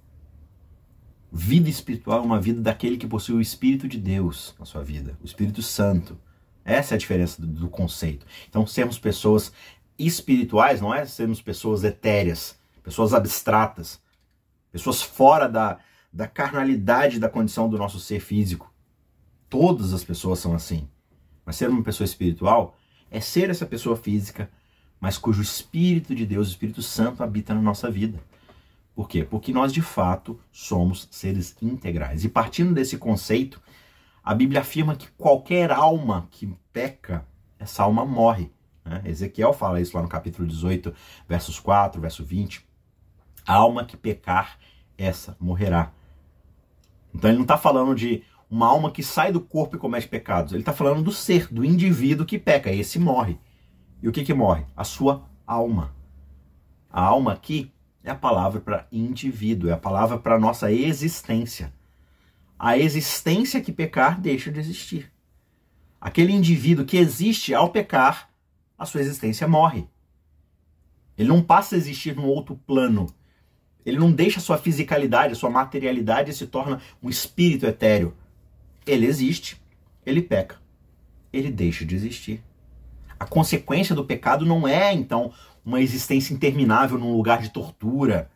Vida 1.37 1.69
espiritual 1.69 2.21
é 2.21 2.23
uma 2.23 2.41
vida 2.41 2.61
daquele 2.61 2.97
que 2.97 3.09
possui 3.09 3.35
o 3.35 3.41
Espírito 3.41 3.89
de 3.89 3.99
Deus 3.99 4.55
na 4.57 4.65
sua 4.65 4.85
vida, 4.85 5.19
o 5.21 5.27
Espírito 5.27 5.63
Santo. 5.63 6.17
Essa 6.65 6.95
é 6.95 6.97
a 6.97 6.99
diferença 6.99 7.43
do, 7.43 7.49
do 7.49 7.69
conceito. 7.69 8.25
Então, 8.49 8.65
sermos 8.65 9.01
pessoas 9.01 9.53
espirituais 9.99 10.81
não 10.81 10.95
é 10.95 11.05
sermos 11.05 11.43
pessoas 11.43 11.83
etéreas, 11.83 12.57
pessoas 12.85 13.13
abstratas, 13.13 14.01
pessoas 14.71 15.03
fora 15.03 15.49
da, 15.49 15.81
da 16.13 16.29
carnalidade 16.29 17.19
da 17.19 17.29
condição 17.29 17.69
do 17.69 17.77
nosso 17.77 17.99
ser 17.99 18.21
físico. 18.21 18.73
Todas 19.51 19.93
as 19.93 20.05
pessoas 20.05 20.39
são 20.39 20.55
assim. 20.55 20.89
Mas 21.45 21.57
ser 21.57 21.69
uma 21.69 21.83
pessoa 21.83 22.05
espiritual 22.05 22.79
é 23.11 23.21
ser 23.21 23.51
essa 23.51 23.67
pessoa 23.67 23.97
física, 23.97 24.49
mas 25.01 25.19
cujo 25.19 25.43
Espírito 25.43 26.15
de 26.15 26.27
Deus, 26.27 26.47
o 26.47 26.51
Espírito 26.53 26.81
Santo, 26.81 27.25
habita 27.25 27.53
na 27.53 27.61
nossa 27.61 27.91
vida. 27.91 28.23
Por 28.94 29.08
quê? 29.08 29.25
Porque 29.25 29.52
nós 29.52 29.73
de 29.73 29.82
fato 29.82 30.38
somos 30.52 31.08
seres 31.11 31.56
integrais. 31.61 32.25
E 32.25 32.29
partindo 32.29 32.73
desse 32.73 32.96
conceito, 32.96 33.61
a 34.23 34.35
Bíblia 34.35 34.61
afirma 34.61 34.94
que 34.94 35.08
qualquer 35.19 35.73
alma 35.73 36.29
que 36.31 36.46
peca, 36.73 37.26
essa 37.58 37.82
alma 37.82 38.05
morre. 38.05 38.50
Né? 38.85 39.02
Ezequiel 39.05 39.52
fala 39.52 39.81
isso 39.81 39.96
lá 39.96 40.02
no 40.02 40.08
capítulo 40.08 40.46
18, 40.46 40.94
versos 41.29 41.58
4, 41.58 42.00
verso 42.00 42.25
20. 42.25 42.64
A 43.46 43.55
alma 43.55 43.85
que 43.85 43.96
pecar, 43.96 44.58
essa 44.97 45.37
morrerá. 45.40 45.93
Então 47.12 47.29
ele 47.29 47.38
não 47.38 47.44
está 47.44 47.58
falando 47.58 47.94
de 47.94 48.23
uma 48.49 48.69
alma 48.69 48.93
que 48.93 49.02
sai 49.02 49.32
do 49.32 49.40
corpo 49.40 49.75
e 49.75 49.79
comete 49.79 50.06
pecados. 50.06 50.52
Ele 50.52 50.62
está 50.62 50.73
falando 50.73 51.02
do 51.02 51.11
ser, 51.11 51.52
do 51.52 51.64
indivíduo 51.64 52.25
que 52.25 52.38
peca. 52.38 52.70
Esse 52.70 52.99
morre. 53.00 53.38
E 54.00 54.08
o 54.08 54.12
que, 54.12 54.25
que 54.25 54.32
morre? 54.32 54.64
A 54.76 54.85
sua 54.85 55.29
alma. 55.44 55.93
A 56.88 57.02
alma 57.02 57.32
aqui 57.32 57.74
é 58.05 58.11
a 58.11 58.15
palavra 58.15 58.61
para 58.61 58.87
indivíduo, 58.93 59.71
é 59.71 59.73
a 59.73 59.79
palavra 59.79 60.19
para 60.19 60.39
nossa 60.39 60.71
existência. 60.71 61.73
A 62.59 62.77
existência 62.77 63.62
que 63.62 63.73
pecar 63.73 64.21
deixa 64.21 64.53
de 64.53 64.61
existir. 64.61 65.11
Aquele 65.99 66.33
indivíduo 66.33 66.85
que 66.85 66.99
existe 66.99 67.55
ao 67.55 67.71
pecar, 67.71 68.29
a 68.79 68.85
sua 68.85 69.01
existência 69.01 69.49
morre. 69.49 69.89
Ele 71.17 71.29
não 71.29 71.43
passa 71.43 71.75
a 71.75 71.79
existir 71.79 72.15
num 72.15 72.27
outro 72.27 72.61
plano. 72.67 73.06
Ele 73.87 73.99
não 73.99 74.12
deixa 74.12 74.38
a 74.38 74.43
sua 74.43 74.59
fisicalidade, 74.59 75.33
a 75.33 75.37
sua 75.37 75.49
materialidade 75.49 76.31
e 76.31 76.35
se 76.35 76.47
torna 76.47 76.81
um 77.02 77.09
espírito 77.09 77.67
etéreo. 77.67 78.14
Ele 78.87 79.07
existe, 79.07 79.61
ele 80.05 80.21
peca, 80.21 80.61
ele 81.33 81.50
deixa 81.50 81.87
de 81.87 81.95
existir. 81.95 82.43
A 83.19 83.25
consequência 83.25 83.95
do 83.95 84.05
pecado 84.05 84.45
não 84.45 84.69
é, 84.69 84.93
então, 84.93 85.33
uma 85.64 85.80
existência 85.80 86.35
interminável 86.35 86.99
num 86.99 87.16
lugar 87.16 87.40
de 87.40 87.50
tortura, 87.50 88.30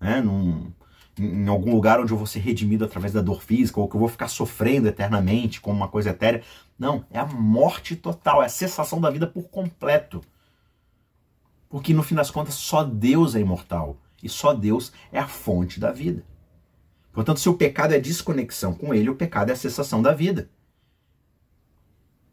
né? 0.00 0.20
num, 0.20 0.70
em 1.18 1.48
algum 1.48 1.72
lugar 1.72 2.00
onde 2.00 2.12
eu 2.12 2.16
vou 2.16 2.26
ser 2.26 2.40
redimido 2.40 2.84
através 2.84 3.12
da 3.12 3.20
dor 3.20 3.42
física, 3.42 3.80
ou 3.80 3.88
que 3.88 3.96
eu 3.96 4.00
vou 4.00 4.08
ficar 4.08 4.28
sofrendo 4.28 4.86
eternamente 4.86 5.60
como 5.60 5.76
uma 5.76 5.88
coisa 5.88 6.10
etérea. 6.10 6.42
Não, 6.78 7.04
é 7.10 7.18
a 7.18 7.26
morte 7.26 7.96
total, 7.96 8.42
é 8.42 8.46
a 8.46 8.50
cessação 8.50 9.00
da 9.00 9.10
vida 9.10 9.26
por 9.26 9.48
completo. 9.48 10.22
Porque 11.68 11.92
no 11.92 12.02
fim 12.02 12.14
das 12.14 12.30
contas, 12.30 12.54
só 12.54 12.84
Deus 12.84 13.34
é 13.34 13.40
imortal. 13.40 13.98
E 14.22 14.28
só 14.28 14.52
Deus 14.52 14.92
é 15.12 15.18
a 15.18 15.28
fonte 15.28 15.78
da 15.78 15.92
vida. 15.92 16.24
Portanto, 17.12 17.40
se 17.40 17.48
o 17.48 17.54
pecado 17.54 17.94
é 17.94 18.00
desconexão 18.00 18.74
com 18.74 18.94
ele, 18.94 19.10
o 19.10 19.14
pecado 19.14 19.50
é 19.50 19.52
a 19.52 19.56
cessação 19.56 20.02
da 20.02 20.12
vida. 20.12 20.50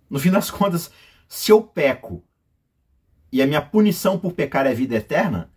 No 0.10 0.20
fim 0.20 0.32
das 0.32 0.52
contas, 0.52 0.92
se 1.28 1.52
eu 1.52 1.62
peco 1.62 2.24
e 3.32 3.42
a 3.42 3.48
minha 3.48 3.62
punição 3.62 4.18
por 4.18 4.34
pecar 4.34 4.66
é 4.66 4.74
vida 4.74 4.96
eterna, 4.96 5.50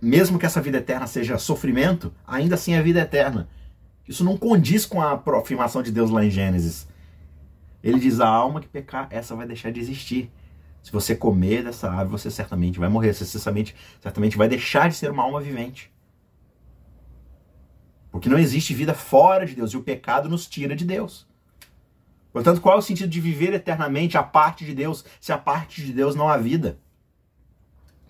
mesmo 0.00 0.38
que 0.38 0.46
essa 0.46 0.60
vida 0.60 0.78
eterna 0.78 1.06
seja 1.06 1.38
sofrimento, 1.38 2.12
ainda 2.26 2.54
assim 2.54 2.74
é 2.74 2.82
vida 2.82 3.00
eterna. 3.00 3.48
Isso 4.06 4.24
não 4.24 4.36
condiz 4.36 4.86
com 4.86 5.02
a 5.02 5.20
afirmação 5.38 5.82
de 5.82 5.92
Deus 5.92 6.10
lá 6.10 6.24
em 6.24 6.30
Gênesis. 6.30 6.88
Ele 7.82 8.00
diz: 8.00 8.20
a 8.20 8.28
alma 8.28 8.60
que 8.60 8.68
pecar, 8.68 9.06
essa 9.10 9.36
vai 9.36 9.46
deixar 9.46 9.70
de 9.70 9.80
existir. 9.80 10.30
Se 10.82 10.90
você 10.90 11.14
comer 11.14 11.64
dessa 11.64 11.90
árvore, 11.90 12.12
você 12.12 12.30
certamente 12.30 12.78
vai 12.78 12.88
morrer. 12.88 13.12
Você 13.12 13.26
certamente, 13.26 13.76
certamente 14.00 14.38
vai 14.38 14.48
deixar 14.48 14.88
de 14.88 14.96
ser 14.96 15.10
uma 15.10 15.22
alma 15.22 15.40
vivente. 15.40 15.92
Porque 18.10 18.28
não 18.28 18.38
existe 18.38 18.72
vida 18.72 18.94
fora 18.94 19.44
de 19.44 19.54
Deus 19.54 19.72
e 19.72 19.76
o 19.76 19.82
pecado 19.82 20.28
nos 20.28 20.46
tira 20.46 20.74
de 20.74 20.86
Deus. 20.86 21.27
Portanto, 22.32 22.60
qual 22.60 22.76
é 22.76 22.78
o 22.78 22.82
sentido 22.82 23.08
de 23.08 23.20
viver 23.20 23.52
eternamente 23.54 24.18
a 24.18 24.22
parte 24.22 24.64
de 24.64 24.74
Deus, 24.74 25.04
se 25.20 25.32
a 25.32 25.38
parte 25.38 25.84
de 25.84 25.92
Deus 25.92 26.14
não 26.14 26.28
há 26.28 26.36
vida? 26.36 26.78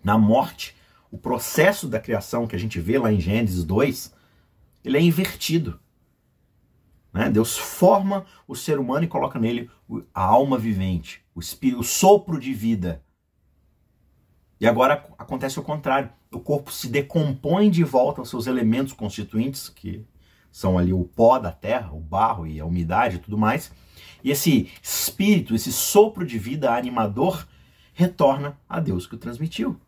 Na 0.03 0.19
morte, 0.19 0.77
o 1.11 1.19
processo 1.19 1.89
da 1.89 2.01
criação 2.01 2.47
que 2.47 2.57
a 2.57 2.59
gente 2.59 2.81
vê 2.81 2.99
lá 2.99 3.13
em 3.13 3.21
Gênesis 3.21 3.65
2, 3.65 4.15
ele 4.85 4.99
é 4.99 5.01
invertido. 5.01 5.79
Né? 7.13 7.31
Deus 7.31 7.57
forma 7.57 8.27
o 8.47 8.55
ser 8.55 8.79
humano 8.79 9.05
e 9.05 9.09
coloca 9.09 9.39
nele 9.39 9.71
a 10.15 10.23
alma 10.23 10.59
vivente, 10.59 11.25
o, 11.35 11.41
espírito, 11.41 11.81
o 11.81 11.85
sopro 11.85 12.39
de 12.39 12.53
vida. 12.53 13.03
E 14.61 14.67
agora 14.67 15.07
acontece 15.17 15.59
o 15.59 15.63
contrário. 15.63 16.11
O 16.33 16.41
corpo 16.41 16.71
se 16.71 16.89
decompõe 16.89 17.71
de 17.71 17.85
volta 17.85 18.21
aos 18.21 18.29
seus 18.29 18.47
elementos 18.47 18.93
constituintes, 18.93 19.69
que 19.69 20.05
são 20.51 20.77
ali 20.77 20.93
o 20.93 21.05
pó 21.05 21.39
da 21.39 21.53
terra, 21.53 21.93
o 21.93 22.01
barro 22.01 22.47
e 22.47 22.61
a 22.61 22.67
umidade 22.67 23.17
e 23.17 23.19
tudo 23.21 23.39
mais. 23.39 23.73
E 24.23 24.31
esse 24.31 24.71
espírito, 24.83 25.55
esse 25.55 25.73
sopro 25.73 26.27
de 26.27 26.39
vida 26.39 26.75
animador, 26.75 27.47
retorna 27.93 28.59
a 28.69 28.81
Deus 28.81 29.07
que 29.07 29.15
o 29.15 29.19
transmitiu. 29.19 29.79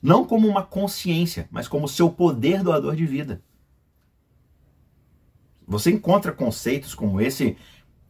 Não 0.00 0.24
como 0.24 0.48
uma 0.48 0.62
consciência, 0.62 1.48
mas 1.50 1.68
como 1.68 1.88
seu 1.88 2.10
poder 2.10 2.62
doador 2.62 2.96
de 2.96 3.06
vida. 3.06 3.42
Você 5.66 5.90
encontra 5.90 6.32
conceitos 6.32 6.94
como 6.94 7.20
esse 7.20 7.56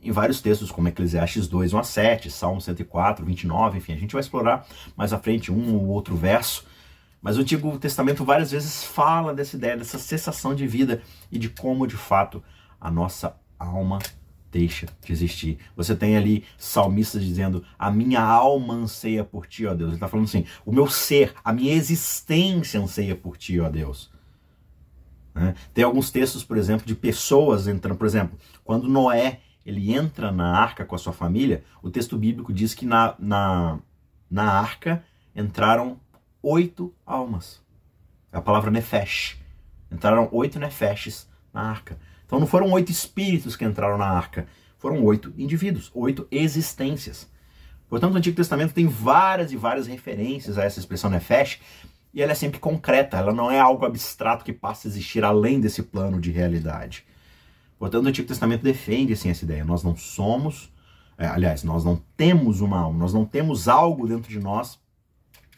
em 0.03 0.11
vários 0.11 0.41
textos, 0.41 0.71
como 0.71 0.89
Eclesiastes 0.89 1.47
2, 1.47 1.73
1 1.75 1.79
a 1.79 1.85
7, 1.85 2.31
Salmo 2.31 2.61
104, 2.61 3.25
29, 3.25 3.79
enfim, 3.79 3.93
a 3.93 3.97
gente 3.97 4.13
vai 4.13 4.21
explorar 4.21 4.67
mais 4.97 5.13
à 5.13 5.19
frente 5.19 5.53
um 5.53 5.77
ou 5.77 5.87
outro 5.87 6.17
verso. 6.17 6.67
Mas 7.21 7.39
o 7.39 7.43
Antigo 7.43 7.79
Testamento 7.79 8.25
várias 8.25 8.51
vezes 8.51 8.83
fala 8.83 9.33
dessa 9.33 9.55
ideia, 9.55 9.77
dessa 9.77 9.99
cessação 9.99 10.57
de 10.57 10.67
vida 10.67 11.03
e 11.31 11.39
de 11.39 11.49
como, 11.49 11.87
de 11.87 11.97
fato, 11.97 12.43
a 12.81 12.91
nossa 12.91 13.37
alma 13.57 14.01
deixa 14.53 14.87
de 15.03 15.13
existir. 15.13 15.59
Você 15.75 15.97
tem 15.97 16.17
ali 16.17 16.45
salmistas 16.59 17.25
dizendo: 17.25 17.65
A 17.79 17.91
minha 17.91 18.21
alma 18.21 18.75
anseia 18.75 19.25
por 19.25 19.47
ti, 19.47 19.67
ó 19.67 19.75
Deus. 19.75 19.89
Ele 19.89 19.97
está 19.97 20.07
falando 20.07 20.27
assim: 20.27 20.45
O 20.65 20.71
meu 20.71 20.87
ser, 20.87 21.35
a 21.43 21.53
minha 21.53 21.73
existência 21.73 22.79
anseia 22.79 23.17
por 23.17 23.39
ti, 23.39 23.59
ó 23.59 23.71
Deus. 23.71 24.13
Né? 25.35 25.55
Tem 25.73 25.83
alguns 25.83 26.11
textos, 26.11 26.45
por 26.45 26.59
exemplo, 26.59 26.87
de 26.87 26.95
pessoas 26.95 27.67
entrando, 27.67 27.97
por 27.97 28.07
exemplo, 28.07 28.39
quando 28.63 28.89
Noé 28.89 29.41
ele 29.65 29.95
entra 29.95 30.31
na 30.31 30.55
arca 30.57 30.85
com 30.85 30.95
a 30.95 30.99
sua 30.99 31.13
família, 31.13 31.65
o 31.81 31.89
texto 31.89 32.19
bíblico 32.19 32.53
diz 32.53 32.75
que 32.75 32.85
na, 32.85 33.15
na, 33.19 33.79
na 34.31 34.53
arca 34.53 35.05
entraram 35.35 35.99
oito 36.43 36.93
almas. 37.07 37.63
É 38.33 38.37
a 38.37 38.43
palavra 38.43 38.71
nefesh. 38.71 39.39
Entraram 39.91 40.29
oito 40.33 40.59
nefeshes 40.59 41.29
na 41.55 41.63
arca. 41.63 41.97
Então 42.33 42.41
não 42.41 42.47
foram 42.47 42.73
oito 42.73 42.91
espíritos 42.91 43.57
que 43.57 43.65
entraram 43.67 43.99
na 43.99 44.07
arca, 44.07 44.47
foram 44.79 45.05
oito 45.05 45.35
indivíduos, 45.37 45.91
oito 45.93 46.27
existências. 46.31 47.31
Portanto, 47.91 48.15
o 48.15 48.17
Antigo 48.17 48.35
Testamento 48.35 48.73
tem 48.73 48.87
várias 48.87 49.53
e 49.53 49.57
várias 49.57 49.87
referências 49.87 50.57
a 50.57 50.65
essa 50.65 50.81
expressão 50.81 51.11
nefesh, 51.11 51.61
e 52.15 52.23
ela 52.23 52.33
é 52.33 52.35
sempre 52.35 52.59
concreta, 52.59 53.19
ela 53.19 53.35
não 53.35 53.51
é 53.51 53.61
algo 53.61 53.85
abstrato 53.85 54.47
que 54.47 54.53
passa 54.55 54.89
a 54.89 54.91
existir 54.91 55.23
além 55.23 55.61
desse 55.61 55.83
plano 55.83 56.19
de 56.19 56.31
realidade. 56.31 57.05
Portanto, 57.79 58.07
o 58.07 58.09
Antigo 58.09 58.27
Testamento 58.27 58.63
defende 58.63 59.13
assim, 59.13 59.29
essa 59.29 59.45
ideia. 59.45 59.63
Nós 59.63 59.83
não 59.83 59.95
somos, 59.95 60.73
é, 61.19 61.27
aliás, 61.27 61.63
nós 61.63 61.85
não 61.85 62.03
temos 62.17 62.63
uma 62.63 62.79
alma, 62.79 62.99
nós 62.99 63.13
não 63.13 63.27
temos 63.27 63.69
algo 63.69 64.09
dentro 64.09 64.31
de 64.31 64.39
nós 64.39 64.79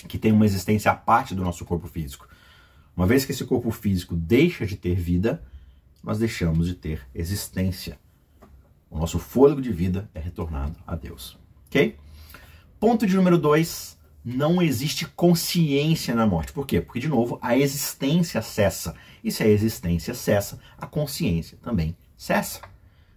que 0.08 0.18
tem 0.18 0.32
uma 0.32 0.44
existência 0.44 0.90
à 0.90 0.94
parte 0.96 1.36
do 1.36 1.44
nosso 1.44 1.64
corpo 1.64 1.86
físico. 1.86 2.28
Uma 2.96 3.06
vez 3.06 3.24
que 3.24 3.30
esse 3.30 3.44
corpo 3.44 3.70
físico 3.70 4.16
deixa 4.16 4.66
de 4.66 4.74
ter 4.76 4.96
vida, 4.96 5.40
nós 6.04 6.18
deixamos 6.18 6.66
de 6.66 6.74
ter 6.74 7.00
existência. 7.14 7.98
O 8.90 8.98
nosso 8.98 9.18
fôlego 9.18 9.60
de 9.60 9.72
vida 9.72 10.08
é 10.14 10.20
retornado 10.20 10.78
a 10.86 10.94
Deus. 10.94 11.38
Ok? 11.66 11.96
Ponto 12.78 13.06
de 13.06 13.16
número 13.16 13.38
dois 13.38 13.98
não 14.24 14.62
existe 14.62 15.06
consciência 15.06 16.14
na 16.14 16.26
morte. 16.26 16.52
Por 16.52 16.66
quê? 16.66 16.80
Porque, 16.80 17.00
de 17.00 17.08
novo, 17.08 17.38
a 17.42 17.56
existência 17.56 18.40
cessa. 18.40 18.94
E 19.22 19.30
se 19.30 19.42
a 19.42 19.48
existência 19.48 20.14
cessa, 20.14 20.60
a 20.78 20.86
consciência 20.86 21.58
também 21.62 21.96
cessa. 22.16 22.60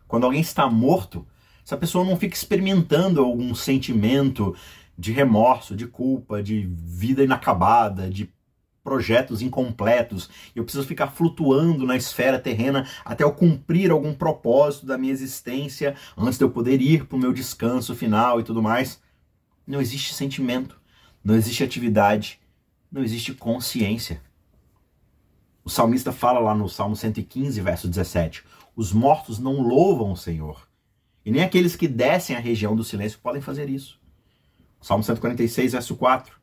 Quando 0.07 0.25
alguém 0.25 0.41
está 0.41 0.69
morto, 0.69 1.27
essa 1.63 1.77
pessoa 1.77 2.05
não 2.05 2.17
fica 2.17 2.35
experimentando 2.35 3.21
algum 3.21 3.53
sentimento 3.53 4.55
de 4.97 5.11
remorso, 5.11 5.75
de 5.75 5.85
culpa, 5.85 6.41
de 6.41 6.65
vida 6.65 7.23
inacabada, 7.23 8.09
de 8.09 8.29
projetos 8.87 9.41
incompletos. 9.41 10.29
Eu 10.55 10.63
preciso 10.63 10.87
ficar 10.87 11.07
flutuando 11.07 11.85
na 11.85 11.97
esfera 11.97 12.39
terrena 12.39 12.87
até 13.03 13.25
eu 13.25 13.33
cumprir 13.33 13.91
algum 13.91 14.13
propósito 14.13 14.85
da 14.85 14.97
minha 14.97 15.11
existência 15.11 15.93
antes 16.17 16.37
de 16.37 16.45
eu 16.45 16.49
poder 16.49 16.81
ir 16.81 17.05
para 17.05 17.17
o 17.17 17.19
meu 17.19 17.33
descanso 17.33 17.93
final 17.93 18.39
e 18.39 18.43
tudo 18.43 18.63
mais. 18.63 19.01
Não 19.67 19.81
existe 19.81 20.13
sentimento 20.13 20.77
não 21.27 21.35
existe 21.35 21.61
atividade, 21.61 22.39
não 22.89 23.03
existe 23.03 23.33
consciência. 23.33 24.21
O 25.61 25.69
salmista 25.69 26.13
fala 26.13 26.39
lá 26.39 26.55
no 26.55 26.69
Salmo 26.69 26.95
115, 26.95 27.59
verso 27.59 27.89
17: 27.89 28.45
Os 28.73 28.93
mortos 28.93 29.37
não 29.37 29.59
louvam 29.61 30.13
o 30.13 30.15
Senhor, 30.15 30.65
e 31.25 31.31
nem 31.31 31.43
aqueles 31.43 31.75
que 31.75 31.85
descem 31.85 32.33
à 32.33 32.39
região 32.39 32.77
do 32.77 32.83
silêncio 32.83 33.19
podem 33.19 33.41
fazer 33.41 33.69
isso. 33.69 33.99
Salmo 34.79 35.03
146, 35.03 35.73
verso 35.73 35.97
4: 35.97 36.39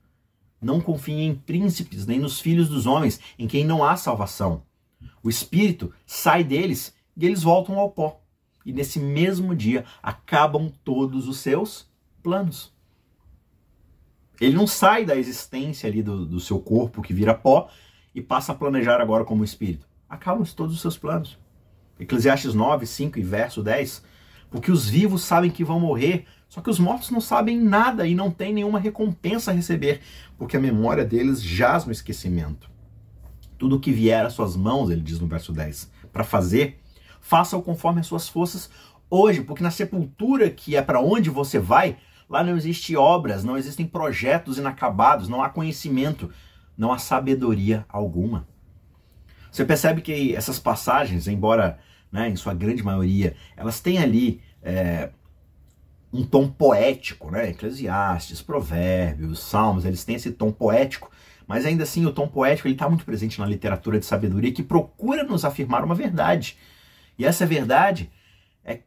Não 0.60 0.80
confiem 0.80 1.28
em 1.28 1.34
príncipes, 1.34 2.06
nem 2.06 2.18
nos 2.18 2.40
filhos 2.40 2.68
dos 2.68 2.86
homens, 2.86 3.20
em 3.38 3.46
quem 3.46 3.64
não 3.64 3.84
há 3.84 3.96
salvação. 3.96 4.62
O 5.22 5.28
espírito 5.28 5.92
sai 6.06 6.42
deles 6.42 6.94
e 7.16 7.26
eles 7.26 7.42
voltam 7.42 7.78
ao 7.78 7.90
pó. 7.90 8.20
E 8.64 8.72
nesse 8.72 8.98
mesmo 8.98 9.54
dia 9.54 9.84
acabam 10.02 10.72
todos 10.82 11.28
os 11.28 11.38
seus 11.38 11.86
planos. 12.22 12.72
Ele 14.40 14.56
não 14.56 14.66
sai 14.66 15.04
da 15.04 15.16
existência 15.16 15.88
ali 15.88 16.02
do, 16.02 16.26
do 16.26 16.40
seu 16.40 16.58
corpo 16.58 17.02
que 17.02 17.12
vira 17.12 17.34
pó 17.34 17.68
e 18.14 18.20
passa 18.20 18.52
a 18.52 18.54
planejar 18.54 19.00
agora 19.00 19.24
como 19.24 19.44
espírito. 19.44 19.86
Acabam-se 20.08 20.54
todos 20.54 20.74
os 20.74 20.80
seus 20.80 20.96
planos. 20.96 21.38
Eclesiastes 21.98 22.54
9, 22.54 22.86
5 22.86 23.18
e 23.18 23.22
verso 23.22 23.62
10. 23.62 24.02
Porque 24.50 24.70
os 24.70 24.88
vivos 24.88 25.22
sabem 25.22 25.50
que 25.50 25.64
vão 25.64 25.80
morrer, 25.80 26.26
só 26.54 26.60
que 26.60 26.70
os 26.70 26.78
mortos 26.78 27.10
não 27.10 27.20
sabem 27.20 27.58
nada 27.58 28.06
e 28.06 28.14
não 28.14 28.30
têm 28.30 28.52
nenhuma 28.52 28.78
recompensa 28.78 29.50
a 29.50 29.54
receber, 29.54 30.00
porque 30.38 30.56
a 30.56 30.60
memória 30.60 31.04
deles 31.04 31.42
jaz 31.42 31.84
no 31.84 31.90
esquecimento. 31.90 32.70
Tudo 33.58 33.80
que 33.80 33.90
vier 33.90 34.24
às 34.24 34.34
suas 34.34 34.54
mãos, 34.54 34.88
ele 34.88 35.00
diz 35.00 35.18
no 35.18 35.26
verso 35.26 35.52
10, 35.52 35.90
para 36.12 36.22
fazer, 36.22 36.80
faça-o 37.20 37.60
conforme 37.60 38.00
as 38.00 38.06
suas 38.06 38.28
forças 38.28 38.70
hoje, 39.10 39.40
porque 39.40 39.64
na 39.64 39.70
sepultura, 39.72 40.48
que 40.48 40.76
é 40.76 40.82
para 40.82 41.00
onde 41.00 41.28
você 41.28 41.58
vai, 41.58 41.96
Lá 42.28 42.42
não 42.42 42.56
existem 42.56 42.96
obras, 42.96 43.44
não 43.44 43.56
existem 43.56 43.86
projetos 43.86 44.56
inacabados, 44.56 45.28
não 45.28 45.42
há 45.42 45.48
conhecimento, 45.50 46.30
não 46.76 46.92
há 46.92 46.98
sabedoria 46.98 47.84
alguma. 47.88 48.48
Você 49.50 49.64
percebe 49.64 50.00
que 50.00 50.34
essas 50.34 50.58
passagens, 50.58 51.28
embora 51.28 51.78
né, 52.10 52.28
em 52.28 52.36
sua 52.36 52.54
grande 52.54 52.82
maioria, 52.82 53.36
elas 53.56 53.78
têm 53.80 53.98
ali 53.98 54.40
é, 54.62 55.10
um 56.14 56.24
tom 56.24 56.48
poético, 56.48 57.28
né? 57.28 57.50
Eclesiastes, 57.50 58.40
Provérbios, 58.40 59.40
Salmos, 59.40 59.84
eles 59.84 60.04
têm 60.04 60.14
esse 60.14 60.30
tom 60.30 60.52
poético, 60.52 61.10
mas 61.44 61.66
ainda 61.66 61.82
assim 61.82 62.06
o 62.06 62.12
tom 62.12 62.28
poético 62.28 62.68
está 62.68 62.88
muito 62.88 63.04
presente 63.04 63.40
na 63.40 63.46
literatura 63.46 63.98
de 63.98 64.06
sabedoria 64.06 64.52
que 64.52 64.62
procura 64.62 65.24
nos 65.24 65.44
afirmar 65.44 65.84
uma 65.84 65.94
verdade. 65.94 66.56
E 67.18 67.24
essa 67.24 67.44
verdade 67.44 68.12
é, 68.64 68.82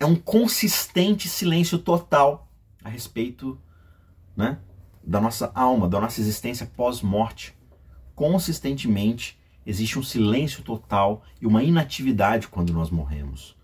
é 0.00 0.04
um 0.04 0.16
consistente 0.16 1.28
silêncio 1.28 1.78
total 1.78 2.50
a 2.82 2.88
respeito 2.88 3.56
né, 4.36 4.58
da 5.00 5.20
nossa 5.20 5.52
alma, 5.54 5.88
da 5.88 6.00
nossa 6.00 6.20
existência 6.20 6.66
pós-morte. 6.66 7.56
Consistentemente 8.16 9.38
existe 9.64 9.96
um 9.96 10.02
silêncio 10.02 10.64
total 10.64 11.22
e 11.40 11.46
uma 11.46 11.62
inatividade 11.62 12.48
quando 12.48 12.72
nós 12.72 12.90
morremos. 12.90 13.56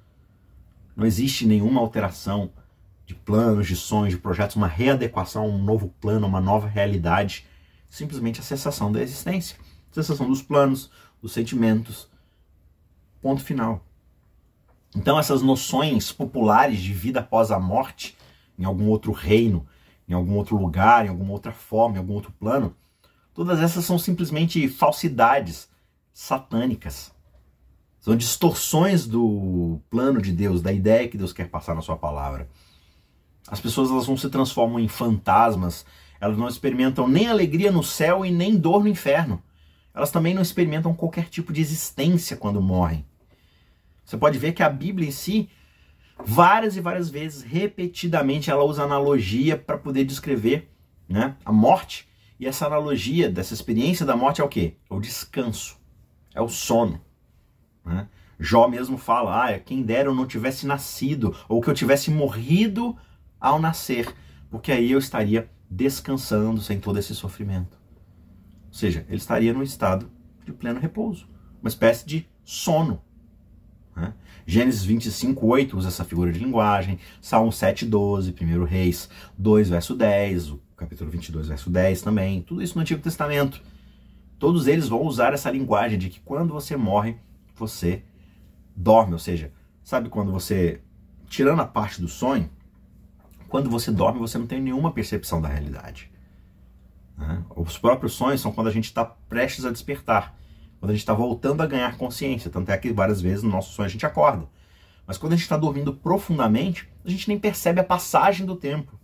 Não 0.95 1.05
existe 1.05 1.45
nenhuma 1.45 1.81
alteração 1.81 2.53
de 3.07 3.15
planos, 3.15 3.67
de 3.67 3.77
sonhos, 3.77 4.15
de 4.15 4.21
projetos, 4.21 4.57
uma 4.57 4.67
readequação 4.67 5.49
um 5.49 5.63
novo 5.63 5.89
plano, 6.01 6.27
uma 6.27 6.41
nova 6.41 6.67
realidade. 6.67 7.47
Simplesmente 7.89 8.41
a 8.41 8.43
cessação 8.43 8.91
da 8.91 9.03
existência. 9.03 9.57
Cessação 9.93 10.29
dos 10.29 10.43
planos, 10.43 10.91
dos 11.21 11.33
sentimentos. 11.33 12.09
Ponto 13.21 13.43
final. 13.43 13.85
Então, 14.97 15.19
essas 15.19 15.43
noções 15.43 16.13
populares 16.13 16.81
de 16.81 16.93
vida 16.93 17.21
após 17.21 17.51
a 17.51 17.59
morte 17.59 18.17
em 18.59 18.65
algum 18.65 18.89
outro 18.89 19.13
reino, 19.13 19.67
em 20.09 20.13
algum 20.13 20.35
outro 20.37 20.57
lugar, 20.57 21.05
em 21.05 21.09
alguma 21.09 21.33
outra 21.33 21.53
forma, 21.53 21.97
em 21.97 21.99
algum 21.99 22.15
outro 22.15 22.33
plano, 22.33 22.77
todas 23.33 23.61
essas 23.61 23.85
são 23.85 23.99
simplesmente 23.99 24.69
falsidades 24.69 25.69
satânicas. 26.13 27.13
São 28.01 28.15
distorções 28.15 29.07
do 29.07 29.81
plano 29.91 30.21
de 30.21 30.31
Deus, 30.31 30.63
da 30.63 30.73
ideia 30.73 31.09
que 31.09 31.17
Deus 31.17 31.33
quer 31.33 31.49
passar 31.49 31.75
na 31.75 31.81
sua 31.81 31.97
palavra. 31.97 32.49
As 33.49 33.61
pessoas 33.61 33.91
elas 33.91 34.09
não 34.09 34.17
se 34.17 34.29
transformam 34.29 34.81
em 34.81 34.89
fantasmas, 34.89 35.85
elas 36.21 36.39
não 36.39 36.49
experimentam 36.49 37.07
nem 37.07 37.29
alegria 37.29 37.71
no 37.71 37.83
céu 37.83 38.25
e 38.25 38.31
nem 38.31 38.57
dor 38.57 38.83
no 38.83 38.89
inferno. 38.89 39.43
Elas 39.95 40.11
também 40.11 40.35
não 40.35 40.43
experimentam 40.43 40.95
qualquer 40.95 41.29
tipo 41.29 41.53
de 41.53 41.61
existência 41.61 42.37
quando 42.37 42.61
morrem. 42.61 43.05
Você 44.05 44.17
pode 44.17 44.39
ver 44.39 44.53
que 44.53 44.63
a 44.63 44.69
Bíblia 44.69 45.09
em 45.09 45.13
si 45.13 45.49
várias 46.23 46.77
e 46.77 46.81
várias 46.81 47.11
vezes, 47.11 47.43
repetidamente, 47.43 48.51
ela 48.51 48.65
usa 48.65 48.83
analogia 48.83 49.57
para 49.57 49.79
poder 49.79 50.05
descrever 50.05 50.71
né, 51.09 51.37
a 51.45 51.53
morte. 51.53 52.09
E 52.39 52.47
essa 52.47 52.67
analogia 52.67 53.31
dessa 53.31 53.55
experiência 53.55 54.05
da 54.05 54.17
morte 54.17 54.41
é 54.41 54.45
o 54.45 54.49
quê? 54.49 54.75
É 54.91 54.95
o 54.95 55.01
descanso, 55.01 55.79
é 56.35 56.41
o 56.41 56.49
sono. 56.49 57.01
Né? 57.85 58.09
Jó 58.39 58.67
mesmo 58.69 58.99
fala: 58.99 59.47
ah, 59.47 59.59
quem 59.59 59.83
dera 59.83 60.09
eu 60.09 60.15
não 60.15 60.27
tivesse 60.27 60.67
nascido, 60.67 61.37
ou 61.49 61.61
que 61.61 61.71
eu 61.71 61.75
tivesse 61.75 62.11
morrido 62.11 62.97
ao 63.45 63.61
nascer, 63.61 64.11
porque 64.51 64.73
aí 64.73 64.91
eu 64.91 64.99
estaria 64.99 65.51
descansando 65.69 66.63
sem 66.63 66.81
todo 66.81 66.99
esse 66.99 67.15
sofrimento. 67.15 67.79
Ou 68.69 68.73
seja, 68.73 69.05
ele 69.07 69.19
estaria 69.19 69.53
no 69.53 69.63
estado 69.63 70.11
de 70.47 70.51
pleno 70.51 70.81
repouso, 70.81 71.29
uma 71.61 71.69
espécie 71.69 72.07
de 72.07 72.27
sono. 72.43 73.03
Né? 73.95 74.15
Gênesis 74.47 74.83
25, 74.83 75.47
8 75.47 75.77
usa 75.77 75.89
essa 75.89 76.05
figura 76.05 76.33
de 76.33 76.39
linguagem, 76.39 76.99
Salmo 77.21 77.53
7, 77.53 77.85
12, 77.85 78.35
1 78.41 78.65
Reis 78.65 79.11
2, 79.37 79.69
verso 79.69 79.95
10, 79.95 80.51
o 80.53 80.61
capítulo 80.75 81.11
22, 81.11 81.49
verso 81.49 81.69
10 81.69 82.01
também, 82.01 82.41
tudo 82.41 82.63
isso 82.63 82.77
no 82.77 82.81
Antigo 82.81 83.03
Testamento. 83.03 83.61
Todos 84.39 84.67
eles 84.67 84.89
vão 84.89 85.03
usar 85.03 85.35
essa 85.35 85.51
linguagem 85.51 85.99
de 85.99 86.09
que 86.09 86.21
quando 86.21 86.55
você 86.55 86.79
morre, 86.79 87.17
você 87.55 88.03
dorme, 88.75 89.13
ou 89.13 89.19
seja, 89.19 89.53
sabe 89.83 90.09
quando 90.09 90.33
você, 90.33 90.81
tirando 91.29 91.61
a 91.61 91.67
parte 91.67 92.01
do 92.01 92.09
sonho, 92.09 92.49
quando 93.49 93.71
você 93.71 93.91
dorme, 93.91 94.19
você 94.19 94.39
não 94.39 94.47
tem 94.47 94.61
nenhuma 94.61 94.93
percepção 94.93 95.41
da 95.41 95.49
realidade. 95.49 96.11
Né? 97.17 97.43
Os 97.55 97.79
próprios 97.79 98.15
sonhos 98.15 98.41
são 98.41 98.53
quando 98.53 98.69
a 98.69 98.73
gente 98.73 98.87
está 98.87 99.05
prestes 99.05 99.65
a 99.65 99.71
despertar, 99.71 100.37
quando 100.81 100.91
a 100.91 100.95
gente 100.95 101.03
está 101.03 101.15
voltando 101.15 101.63
a 101.63 101.67
ganhar 101.67 101.97
consciência. 101.97 102.51
Tanto 102.51 102.71
é 102.71 102.77
que 102.77 102.93
várias 102.93 103.21
vezes 103.21 103.43
no 103.43 103.51
nosso 103.51 103.73
sonho 103.73 103.87
a 103.87 103.91
gente 103.91 104.07
acorda. 104.07 104.49
Mas 105.07 105.19
quando 105.19 105.33
a 105.33 105.37
gente 105.37 105.45
está 105.45 105.57
dormindo 105.57 105.93
profundamente, 105.93 106.89
a 107.05 107.11
gente 107.11 107.29
nem 107.29 107.39
percebe 107.39 107.81
a 107.81 107.85
passagem 107.85 108.47
do 108.47 108.57
tempo. 108.57 108.99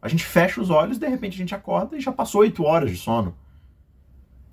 A 0.00 0.08
gente 0.08 0.24
fecha 0.24 0.60
os 0.60 0.70
olhos, 0.70 0.98
de 0.98 1.08
repente 1.08 1.34
a 1.34 1.38
gente 1.38 1.54
acorda 1.54 1.96
e 1.96 2.00
já 2.00 2.12
passou 2.12 2.42
oito 2.42 2.64
horas 2.64 2.90
de 2.90 2.96
sono. 2.96 3.36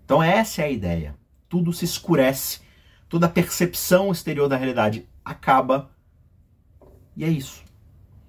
Então 0.05 0.21
essa 0.21 0.61
é 0.61 0.65
a 0.65 0.69
ideia. 0.69 1.15
Tudo 1.47 1.71
se 1.71 1.85
escurece, 1.85 2.61
toda 3.07 3.27
a 3.27 3.29
percepção 3.29 4.11
exterior 4.11 4.49
da 4.49 4.57
realidade 4.57 5.07
acaba. 5.23 5.91
E 7.15 7.23
é 7.23 7.29
isso. 7.29 7.63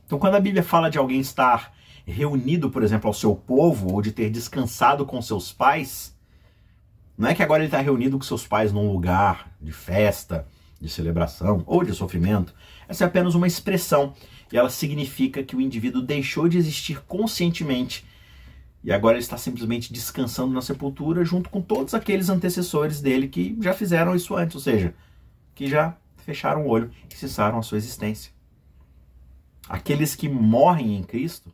Então, 0.07 0.19
quando 0.19 0.35
a 0.35 0.41
Bíblia 0.41 0.63
fala 0.63 0.91
de 0.91 0.99
alguém 0.99 1.21
estar 1.21 1.73
reunido, 2.07 2.71
por 2.71 2.83
exemplo, 2.83 3.09
ao 3.09 3.15
seu 3.15 3.35
povo, 3.35 3.93
ou 3.93 4.03
de 4.03 4.13
ter 4.13 4.31
descansado 4.31 5.07
com 5.07 5.21
seus 5.23 5.53
pais, 5.53 6.15
não 7.17 7.29
é 7.29 7.35
que 7.35 7.43
agora 7.43 7.63
ele 7.63 7.69
está 7.69 7.81
reunido 7.81 8.19
com 8.19 8.25
seus 8.25 8.47
pais 8.47 8.73
num 8.73 8.91
lugar 8.91 9.51
de 9.61 9.73
festa, 9.73 10.47
de 10.81 10.89
celebração 10.89 11.63
ou 11.67 11.85
de 11.85 11.95
sofrimento. 11.95 12.55
Essa 12.89 13.05
é 13.05 13.07
apenas 13.07 13.35
uma 13.35 13.47
expressão 13.47 14.13
e 14.53 14.59
ela 14.59 14.69
significa 14.69 15.43
que 15.43 15.57
o 15.57 15.61
indivíduo 15.61 16.03
deixou 16.03 16.49
de 16.49 16.59
existir 16.59 17.01
conscientemente 17.05 18.05
e 18.85 18.93
agora 18.93 19.15
ele 19.15 19.23
está 19.23 19.39
simplesmente 19.39 19.91
descansando 19.91 20.53
na 20.53 20.61
sepultura 20.61 21.25
junto 21.25 21.49
com 21.49 21.63
todos 21.63 21.95
aqueles 21.95 22.29
antecessores 22.29 23.01
dele 23.01 23.29
que 23.29 23.57
já 23.63 23.73
fizeram 23.73 24.15
isso 24.15 24.37
antes, 24.37 24.55
ou 24.55 24.61
seja, 24.61 24.95
que 25.55 25.67
já 25.67 25.97
fecharam 26.19 26.67
o 26.67 26.69
olho 26.69 26.91
e 27.11 27.17
cessaram 27.17 27.59
a 27.59 27.63
sua 27.63 27.79
existência. 27.79 28.31
Aqueles 29.69 30.15
que 30.15 30.29
morrem 30.29 30.97
em 30.97 31.03
Cristo, 31.03 31.53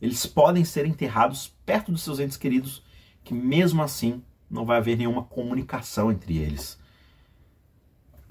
eles 0.00 0.24
podem 0.24 0.64
ser 0.64 0.86
enterrados 0.86 1.52
perto 1.66 1.90
dos 1.90 2.02
seus 2.02 2.20
entes 2.20 2.36
queridos, 2.36 2.82
que 3.24 3.34
mesmo 3.34 3.82
assim 3.82 4.22
não 4.50 4.64
vai 4.64 4.78
haver 4.78 4.96
nenhuma 4.96 5.22
comunicação 5.22 6.10
entre 6.10 6.38
eles. 6.38 6.78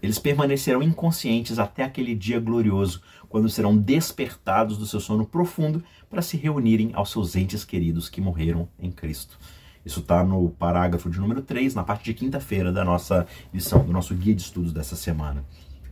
Eles 0.01 0.17
permanecerão 0.17 0.81
inconscientes 0.81 1.59
até 1.59 1.83
aquele 1.83 2.15
dia 2.15 2.39
glorioso, 2.39 3.01
quando 3.27 3.49
serão 3.49 3.77
despertados 3.77 4.77
do 4.77 4.85
seu 4.85 4.99
sono 4.99 5.25
profundo 5.25 5.83
para 6.09 6.21
se 6.21 6.37
reunirem 6.37 6.91
aos 6.93 7.11
seus 7.11 7.35
entes 7.35 7.65
queridos 7.65 8.09
que 8.09 8.21
morreram 8.21 8.67
em 8.79 8.89
Cristo. 8.89 9.37
Isso 9.85 9.99
está 9.99 10.23
no 10.23 10.49
parágrafo 10.51 11.09
de 11.09 11.19
número 11.19 11.41
3, 11.41 11.75
na 11.75 11.83
parte 11.83 12.05
de 12.05 12.13
quinta-feira 12.13 12.71
da 12.71 12.83
nossa 12.85 13.27
lição, 13.53 13.85
do 13.85 13.91
nosso 13.91 14.15
guia 14.15 14.33
de 14.33 14.41
estudos 14.41 14.71
dessa 14.71 14.95
semana. 14.95 15.43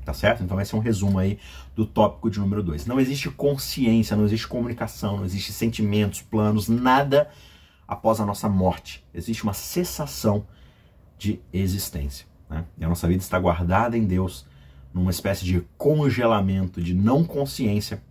Tá 0.08 0.14
certo? 0.14 0.42
Então 0.42 0.56
vai 0.56 0.64
ser 0.64 0.78
um 0.78 0.80
resumo 0.80 1.20
aí 1.20 1.38
do 1.76 1.86
tópico 1.86 2.30
de 2.30 2.40
número 2.40 2.64
2. 2.64 2.86
Não 2.86 2.98
existe 2.98 3.30
consciência, 3.30 4.16
não 4.16 4.24
existe 4.24 4.48
comunicação, 4.48 5.18
não 5.18 5.26
existe 5.26 5.52
sentimentos, 5.52 6.22
planos, 6.22 6.70
nada 6.70 7.30
após 7.86 8.22
a 8.22 8.26
nossa 8.26 8.48
morte. 8.48 9.06
Existe 9.14 9.44
uma 9.44 9.52
cessação 9.52 10.48
de 11.18 11.42
existência. 11.52 12.26
Né? 12.50 12.64
E 12.78 12.86
a 12.86 12.88
nossa 12.88 13.06
vida 13.06 13.22
está 13.22 13.38
guardada 13.38 13.98
em 13.98 14.06
Deus 14.06 14.48
numa 14.94 15.12
espécie 15.12 15.44
de 15.44 15.60
congelamento, 15.78 16.82
de 16.82 16.94
não 16.94 17.26
consciência. 17.26 18.02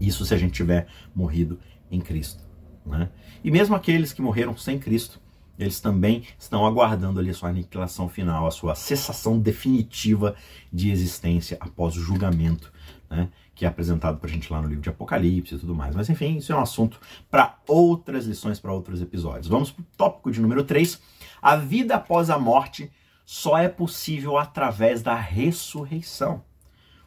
Isso 0.00 0.24
se 0.24 0.32
a 0.32 0.38
gente 0.38 0.54
tiver 0.54 0.86
morrido 1.14 1.60
em 1.90 2.00
Cristo. 2.00 2.42
Né? 2.86 3.10
E 3.44 3.50
mesmo 3.50 3.76
aqueles 3.76 4.14
que 4.14 4.22
morreram 4.22 4.56
sem 4.56 4.78
Cristo, 4.78 5.20
eles 5.58 5.80
também 5.80 6.24
estão 6.38 6.66
aguardando 6.66 7.20
ali 7.20 7.30
a 7.30 7.34
sua 7.34 7.48
aniquilação 7.48 8.08
final, 8.08 8.46
a 8.46 8.50
sua 8.50 8.74
cessação 8.74 9.38
definitiva 9.38 10.34
de 10.72 10.90
existência 10.90 11.56
após 11.60 11.96
o 11.96 12.00
julgamento, 12.00 12.72
né, 13.08 13.28
que 13.54 13.64
é 13.64 13.68
apresentado 13.68 14.18
para 14.18 14.28
a 14.28 14.32
gente 14.32 14.52
lá 14.52 14.60
no 14.60 14.68
livro 14.68 14.82
de 14.82 14.88
Apocalipse 14.88 15.54
e 15.54 15.58
tudo 15.58 15.74
mais. 15.74 15.94
Mas 15.94 16.10
enfim, 16.10 16.36
isso 16.36 16.52
é 16.52 16.56
um 16.56 16.60
assunto 16.60 17.00
para 17.30 17.58
outras 17.68 18.26
lições, 18.26 18.58
para 18.58 18.72
outros 18.72 19.00
episódios. 19.00 19.46
Vamos 19.46 19.70
para 19.70 19.82
o 19.82 19.86
tópico 19.96 20.30
de 20.30 20.40
número 20.40 20.64
3. 20.64 21.00
A 21.40 21.56
vida 21.56 21.94
após 21.94 22.30
a 22.30 22.38
morte 22.38 22.90
só 23.24 23.56
é 23.56 23.68
possível 23.68 24.36
através 24.36 25.02
da 25.02 25.14
ressurreição. 25.14 26.42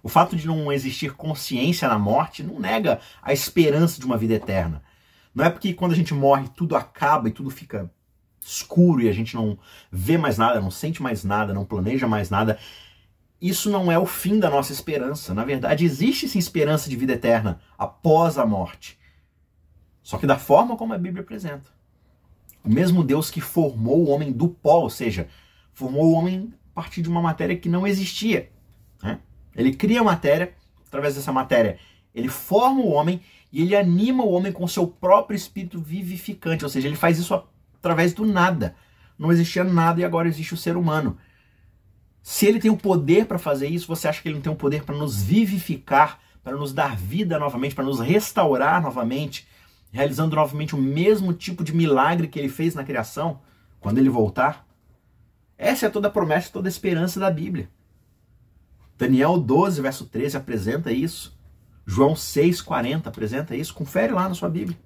O 0.02 0.10
fato 0.10 0.36
de 0.38 0.48
não 0.48 0.72
existir 0.72 1.14
consciência 1.14 1.88
na 1.90 2.00
morte 2.00 2.42
não 2.44 2.60
nega 2.60 3.00
a 3.22 3.34
esperança 3.34 4.00
de 4.00 4.06
uma 4.06 4.18
vida 4.18 4.36
eterna. 4.36 4.82
Não 5.36 5.44
é 5.44 5.50
porque 5.50 5.74
quando 5.74 5.92
a 5.92 5.96
gente 5.96 6.14
morre 6.14 6.48
tudo 6.56 6.76
acaba 6.76 7.28
e 7.28 7.32
tudo 7.32 7.50
fica 7.50 7.92
escuro 8.42 9.02
e 9.02 9.10
a 9.10 9.14
gente 9.14 9.36
não 9.36 9.58
vê 9.92 10.18
mais 10.18 10.38
nada, 10.38 10.62
não 10.62 10.72
sente 10.72 11.02
mais 11.02 11.24
nada, 11.24 11.54
não 11.54 11.66
planeja 11.66 12.08
mais 12.08 12.30
nada, 12.30 12.58
isso 13.42 13.70
não 13.70 13.92
é 13.92 14.00
o 14.00 14.06
fim 14.06 14.40
da 14.40 14.50
nossa 14.50 14.72
esperança. 14.72 15.34
Na 15.34 15.46
verdade, 15.46 15.86
existe 15.86 16.28
sim 16.28 16.40
esperança 16.40 16.90
de 16.90 16.96
vida 16.96 17.14
eterna 17.14 17.60
após 17.78 18.38
a 18.38 18.46
morte. 18.46 18.98
Só 20.02 20.18
que 20.18 20.26
da 20.26 20.40
forma 20.40 20.76
como 20.76 20.94
a 20.94 20.98
Bíblia 20.98 21.22
apresenta. 21.22 21.70
O 22.64 22.70
mesmo 22.70 23.04
Deus 23.04 23.30
que 23.30 23.42
formou 23.42 24.00
o 24.00 24.10
homem 24.10 24.32
do 24.32 24.48
pó, 24.48 24.82
ou 24.82 24.90
seja, 24.90 25.28
formou 25.74 26.06
o 26.06 26.14
homem 26.14 26.54
a 26.72 26.82
partir 26.82 27.02
de 27.02 27.10
uma 27.10 27.22
matéria 27.22 27.58
que 27.58 27.70
não 27.70 27.86
existia. 27.86 28.50
Né? 29.02 29.20
Ele 29.56 29.74
cria 29.74 30.02
a 30.02 30.04
matéria, 30.04 30.54
através 30.88 31.16
dessa 31.16 31.32
matéria, 31.32 31.78
ele 32.14 32.30
forma 32.30 32.82
o 32.82 32.92
homem 32.92 33.22
e 33.52 33.62
ele 33.62 33.76
anima 33.76 34.24
o 34.24 34.32
homem 34.32 34.52
com 34.52 34.68
seu 34.68 34.88
próprio 34.88 35.36
espírito 35.36 35.80
vivificante, 35.80 36.64
ou 36.64 36.70
seja, 36.70 36.88
ele 36.88 36.96
faz 36.96 37.20
isso 37.20 37.34
através 37.88 38.14
do 38.14 38.26
nada. 38.26 38.76
Não 39.18 39.32
existia 39.32 39.64
nada 39.64 40.02
e 40.02 40.04
agora 40.04 40.28
existe 40.28 40.54
o 40.54 40.58
ser 40.58 40.76
humano. 40.76 41.18
Se 42.22 42.46
ele 42.46 42.60
tem 42.60 42.70
o 42.70 42.76
poder 42.76 43.26
para 43.26 43.40
fazer 43.40 43.68
isso, 43.68 43.88
você 43.88 44.08
acha 44.08 44.22
que 44.22 44.28
ele 44.28 44.36
não 44.36 44.42
tem 44.42 44.52
o 44.52 44.56
poder 44.56 44.84
para 44.84 44.96
nos 44.96 45.24
vivificar, 45.24 46.20
para 46.44 46.58
nos 46.58 46.74
dar 46.74 46.98
vida 46.98 47.40
novamente, 47.40 47.74
para 47.74 47.86
nos 47.86 48.02
restaurar 48.02 48.82
novamente, 48.82 49.48
realizando 49.92 50.36
novamente 50.36 50.76
o 50.76 50.78
mesmo 50.78 51.32
tipo 51.34 51.64
de 51.64 51.74
milagre 51.74 52.28
que 52.28 52.38
ele 52.38 52.50
fez 52.50 52.76
na 52.76 52.84
criação, 52.84 53.40
quando 53.80 53.98
ele 53.98 54.10
voltar? 54.10 54.68
Essa 55.58 55.86
é 55.86 55.90
toda 55.90 56.10
a 56.10 56.12
promessa, 56.12 56.52
toda 56.52 56.68
a 56.68 56.70
esperança 56.70 57.20
da 57.20 57.32
Bíblia. 57.32 57.70
Daniel 58.98 59.38
12, 59.38 59.82
verso 59.82 60.06
13 60.06 60.36
apresenta 60.36 60.92
isso. 60.92 61.38
João 61.86 62.14
6,40 62.14 63.08
apresenta 63.08 63.56
isso. 63.56 63.74
Confere 63.74 64.12
lá 64.12 64.28
na 64.28 64.36
sua 64.36 64.50
Bíblia. 64.50 64.78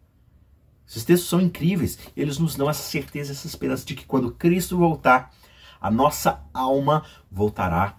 Esses 0.91 1.06
textos 1.06 1.30
são 1.30 1.39
incríveis. 1.39 1.97
Eles 2.17 2.38
nos 2.38 2.58
dão 2.58 2.69
essa 2.69 2.84
certeza, 2.84 3.32
essa 3.32 3.47
esperança 3.47 3.86
de 3.86 3.95
que 3.95 4.06
quando 4.06 4.30
Cristo 4.30 4.77
voltar, 4.77 5.32
a 5.80 5.89
nossa 5.89 6.43
alma 6.54 7.06
voltará 7.32 7.95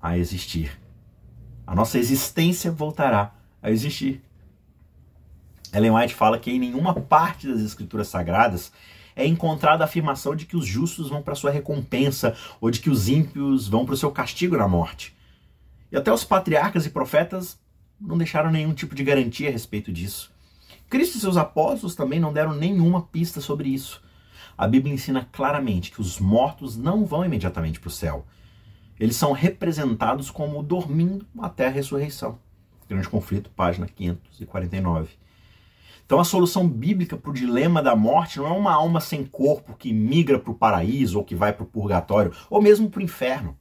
a 0.00 0.16
existir. 0.16 0.80
A 1.66 1.74
nossa 1.74 1.98
existência 1.98 2.72
voltará 2.72 3.34
a 3.62 3.70
existir. 3.70 4.22
Ellen 5.70 5.90
White 5.90 6.14
fala 6.14 6.38
que 6.38 6.50
em 6.50 6.58
nenhuma 6.58 6.94
parte 6.94 7.46
das 7.46 7.60
escrituras 7.60 8.08
sagradas 8.08 8.72
é 9.14 9.26
encontrada 9.26 9.84
a 9.84 9.86
afirmação 9.86 10.34
de 10.34 10.46
que 10.46 10.56
os 10.56 10.64
justos 10.64 11.10
vão 11.10 11.20
para 11.20 11.34
sua 11.34 11.50
recompensa 11.50 12.34
ou 12.58 12.70
de 12.70 12.80
que 12.80 12.88
os 12.88 13.06
ímpios 13.06 13.68
vão 13.68 13.84
para 13.84 13.92
o 13.92 13.98
seu 13.98 14.10
castigo 14.10 14.56
na 14.56 14.66
morte. 14.66 15.14
E 15.92 15.96
até 15.96 16.10
os 16.10 16.24
patriarcas 16.24 16.86
e 16.86 16.90
profetas 16.90 17.60
não 18.00 18.16
deixaram 18.16 18.50
nenhum 18.50 18.72
tipo 18.72 18.94
de 18.94 19.04
garantia 19.04 19.50
a 19.50 19.52
respeito 19.52 19.92
disso. 19.92 20.32
Cristo 20.90 21.16
e 21.16 21.20
seus 21.20 21.36
apóstolos 21.36 21.94
também 21.94 22.18
não 22.18 22.32
deram 22.32 22.52
nenhuma 22.52 23.00
pista 23.00 23.40
sobre 23.40 23.68
isso. 23.68 24.02
A 24.58 24.66
Bíblia 24.66 24.92
ensina 24.92 25.24
claramente 25.30 25.92
que 25.92 26.00
os 26.00 26.18
mortos 26.18 26.76
não 26.76 27.06
vão 27.06 27.24
imediatamente 27.24 27.78
para 27.78 27.86
o 27.86 27.92
céu. 27.92 28.26
Eles 28.98 29.14
são 29.14 29.30
representados 29.30 30.32
como 30.32 30.64
dormindo 30.64 31.24
até 31.38 31.68
a 31.68 31.70
ressurreição. 31.70 32.40
Grande 32.88 33.08
conflito, 33.08 33.50
página 33.50 33.86
549. 33.86 35.10
Então 36.04 36.18
a 36.18 36.24
solução 36.24 36.68
bíblica 36.68 37.16
para 37.16 37.30
o 37.30 37.34
dilema 37.34 37.80
da 37.80 37.94
morte 37.94 38.40
não 38.40 38.48
é 38.48 38.50
uma 38.50 38.72
alma 38.72 39.00
sem 39.00 39.24
corpo 39.24 39.76
que 39.76 39.92
migra 39.92 40.40
para 40.40 40.50
o 40.50 40.56
paraíso 40.56 41.18
ou 41.18 41.24
que 41.24 41.36
vai 41.36 41.52
para 41.52 41.62
o 41.62 41.68
purgatório 41.68 42.32
ou 42.50 42.60
mesmo 42.60 42.90
para 42.90 42.98
o 42.98 43.04
inferno. 43.04 43.56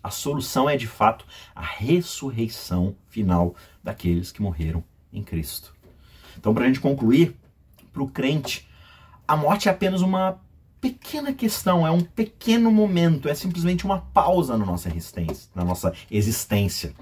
A 0.00 0.10
solução 0.10 0.70
é 0.70 0.76
de 0.76 0.86
fato 0.86 1.26
a 1.56 1.60
ressurreição 1.60 2.94
final 3.08 3.56
daqueles 3.82 4.30
que 4.30 4.40
morreram 4.40 4.84
em 5.12 5.24
Cristo. 5.24 5.76
Então, 6.38 6.54
para 6.54 6.64
a 6.64 6.66
gente 6.66 6.80
concluir, 6.80 7.36
para 7.92 8.02
o 8.02 8.08
crente, 8.08 8.68
a 9.26 9.36
morte 9.36 9.68
é 9.68 9.72
apenas 9.72 10.00
uma 10.02 10.40
pequena 10.80 11.32
questão, 11.32 11.86
é 11.86 11.90
um 11.90 12.00
pequeno 12.00 12.70
momento, 12.70 13.28
é 13.28 13.34
simplesmente 13.34 13.84
uma 13.84 13.98
pausa 13.98 14.56
na 14.56 14.64
nossa 14.64 14.88
existência, 14.88 15.50
na 15.54 15.64
nossa 15.64 15.92
existência. 16.10 16.94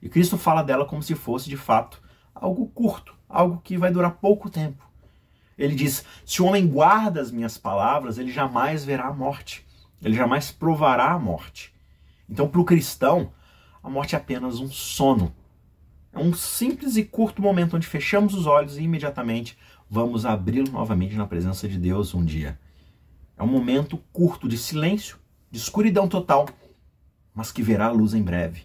E 0.00 0.08
Cristo 0.08 0.38
fala 0.38 0.62
dela 0.62 0.84
como 0.84 1.02
se 1.02 1.14
fosse 1.16 1.48
de 1.48 1.56
fato 1.56 2.00
algo 2.32 2.68
curto, 2.68 3.14
algo 3.28 3.60
que 3.62 3.76
vai 3.76 3.90
durar 3.90 4.12
pouco 4.12 4.48
tempo. 4.48 4.86
Ele 5.58 5.74
diz: 5.74 6.04
Se 6.24 6.40
o 6.40 6.46
homem 6.46 6.66
guarda 6.66 7.20
as 7.20 7.32
minhas 7.32 7.58
palavras, 7.58 8.18
ele 8.18 8.30
jamais 8.30 8.84
verá 8.84 9.08
a 9.08 9.12
morte, 9.12 9.66
ele 10.00 10.14
jamais 10.14 10.52
provará 10.52 11.10
a 11.10 11.18
morte. 11.18 11.74
Então, 12.28 12.48
para 12.48 12.60
o 12.60 12.64
cristão, 12.64 13.32
a 13.82 13.90
morte 13.90 14.14
é 14.14 14.18
apenas 14.18 14.60
um 14.60 14.68
sono. 14.68 15.34
É 16.16 16.18
um 16.18 16.32
simples 16.32 16.96
e 16.96 17.04
curto 17.04 17.42
momento 17.42 17.76
onde 17.76 17.86
fechamos 17.86 18.32
os 18.32 18.46
olhos 18.46 18.78
e 18.78 18.82
imediatamente 18.82 19.54
vamos 19.88 20.24
abri-lo 20.24 20.72
novamente 20.72 21.14
na 21.14 21.26
presença 21.26 21.68
de 21.68 21.78
Deus 21.78 22.14
um 22.14 22.24
dia. 22.24 22.58
É 23.36 23.42
um 23.42 23.46
momento 23.46 23.98
curto 24.14 24.48
de 24.48 24.56
silêncio, 24.56 25.18
de 25.50 25.58
escuridão 25.58 26.08
total, 26.08 26.48
mas 27.34 27.52
que 27.52 27.62
verá 27.62 27.88
a 27.88 27.92
luz 27.92 28.14
em 28.14 28.22
breve. 28.22 28.62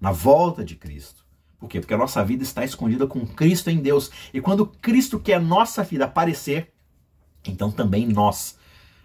Na 0.00 0.12
volta 0.12 0.64
de 0.64 0.76
Cristo. 0.76 1.26
Por 1.58 1.68
quê? 1.68 1.80
Porque 1.80 1.94
a 1.94 1.98
nossa 1.98 2.24
vida 2.24 2.44
está 2.44 2.64
escondida 2.64 3.08
com 3.08 3.26
Cristo 3.26 3.68
em 3.68 3.78
Deus. 3.78 4.12
E 4.32 4.40
quando 4.40 4.64
Cristo 4.64 5.18
quer 5.18 5.40
nossa 5.40 5.82
vida 5.82 6.04
aparecer, 6.04 6.72
então 7.44 7.72
também 7.72 8.06
nós 8.06 8.56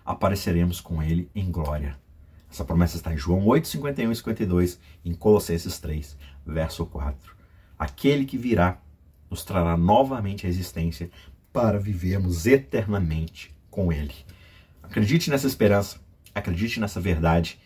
apareceremos 0.05 0.79
com 0.79 1.01
Ele 1.01 1.27
em 1.33 1.49
glória. 1.49 1.97
Essa 2.51 2.63
promessa 2.63 2.97
está 2.97 3.11
em 3.11 3.17
João 3.17 3.43
8, 3.47 3.67
51 3.67 4.11
e 4.11 4.15
52, 4.15 4.79
em 5.03 5.15
Colossenses 5.15 5.79
3, 5.79 6.15
verso 6.45 6.85
4. 6.85 7.36
Aquele 7.77 8.25
que 8.25 8.37
virá 8.37 8.79
nos 9.29 9.43
trará 9.43 9.75
novamente 9.77 10.45
a 10.45 10.49
existência 10.49 11.09
para 11.51 11.79
vivermos 11.79 12.45
eternamente 12.45 13.55
com 13.69 13.91
Ele. 13.91 14.13
Acredite 14.81 15.29
nessa 15.29 15.47
esperança, 15.47 15.99
acredite 16.33 16.79
nessa 16.79 16.99
verdade 16.99 17.59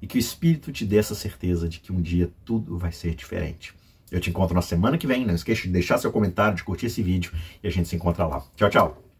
e 0.00 0.06
que 0.06 0.16
o 0.16 0.20
Espírito 0.20 0.72
te 0.72 0.84
dê 0.84 0.96
essa 0.96 1.14
certeza 1.14 1.68
de 1.68 1.78
que 1.78 1.92
um 1.92 2.00
dia 2.00 2.30
tudo 2.44 2.78
vai 2.78 2.92
ser 2.92 3.14
diferente. 3.14 3.74
Eu 4.10 4.20
te 4.20 4.30
encontro 4.30 4.54
na 4.54 4.62
semana 4.62 4.98
que 4.98 5.06
vem. 5.06 5.24
Não 5.24 5.34
esqueça 5.34 5.62
de 5.62 5.68
deixar 5.68 5.96
seu 5.98 6.12
comentário, 6.12 6.56
de 6.56 6.64
curtir 6.64 6.86
esse 6.86 7.02
vídeo 7.02 7.32
e 7.62 7.66
a 7.66 7.70
gente 7.70 7.88
se 7.88 7.96
encontra 7.96 8.26
lá. 8.26 8.44
Tchau, 8.56 8.68
tchau! 8.68 9.11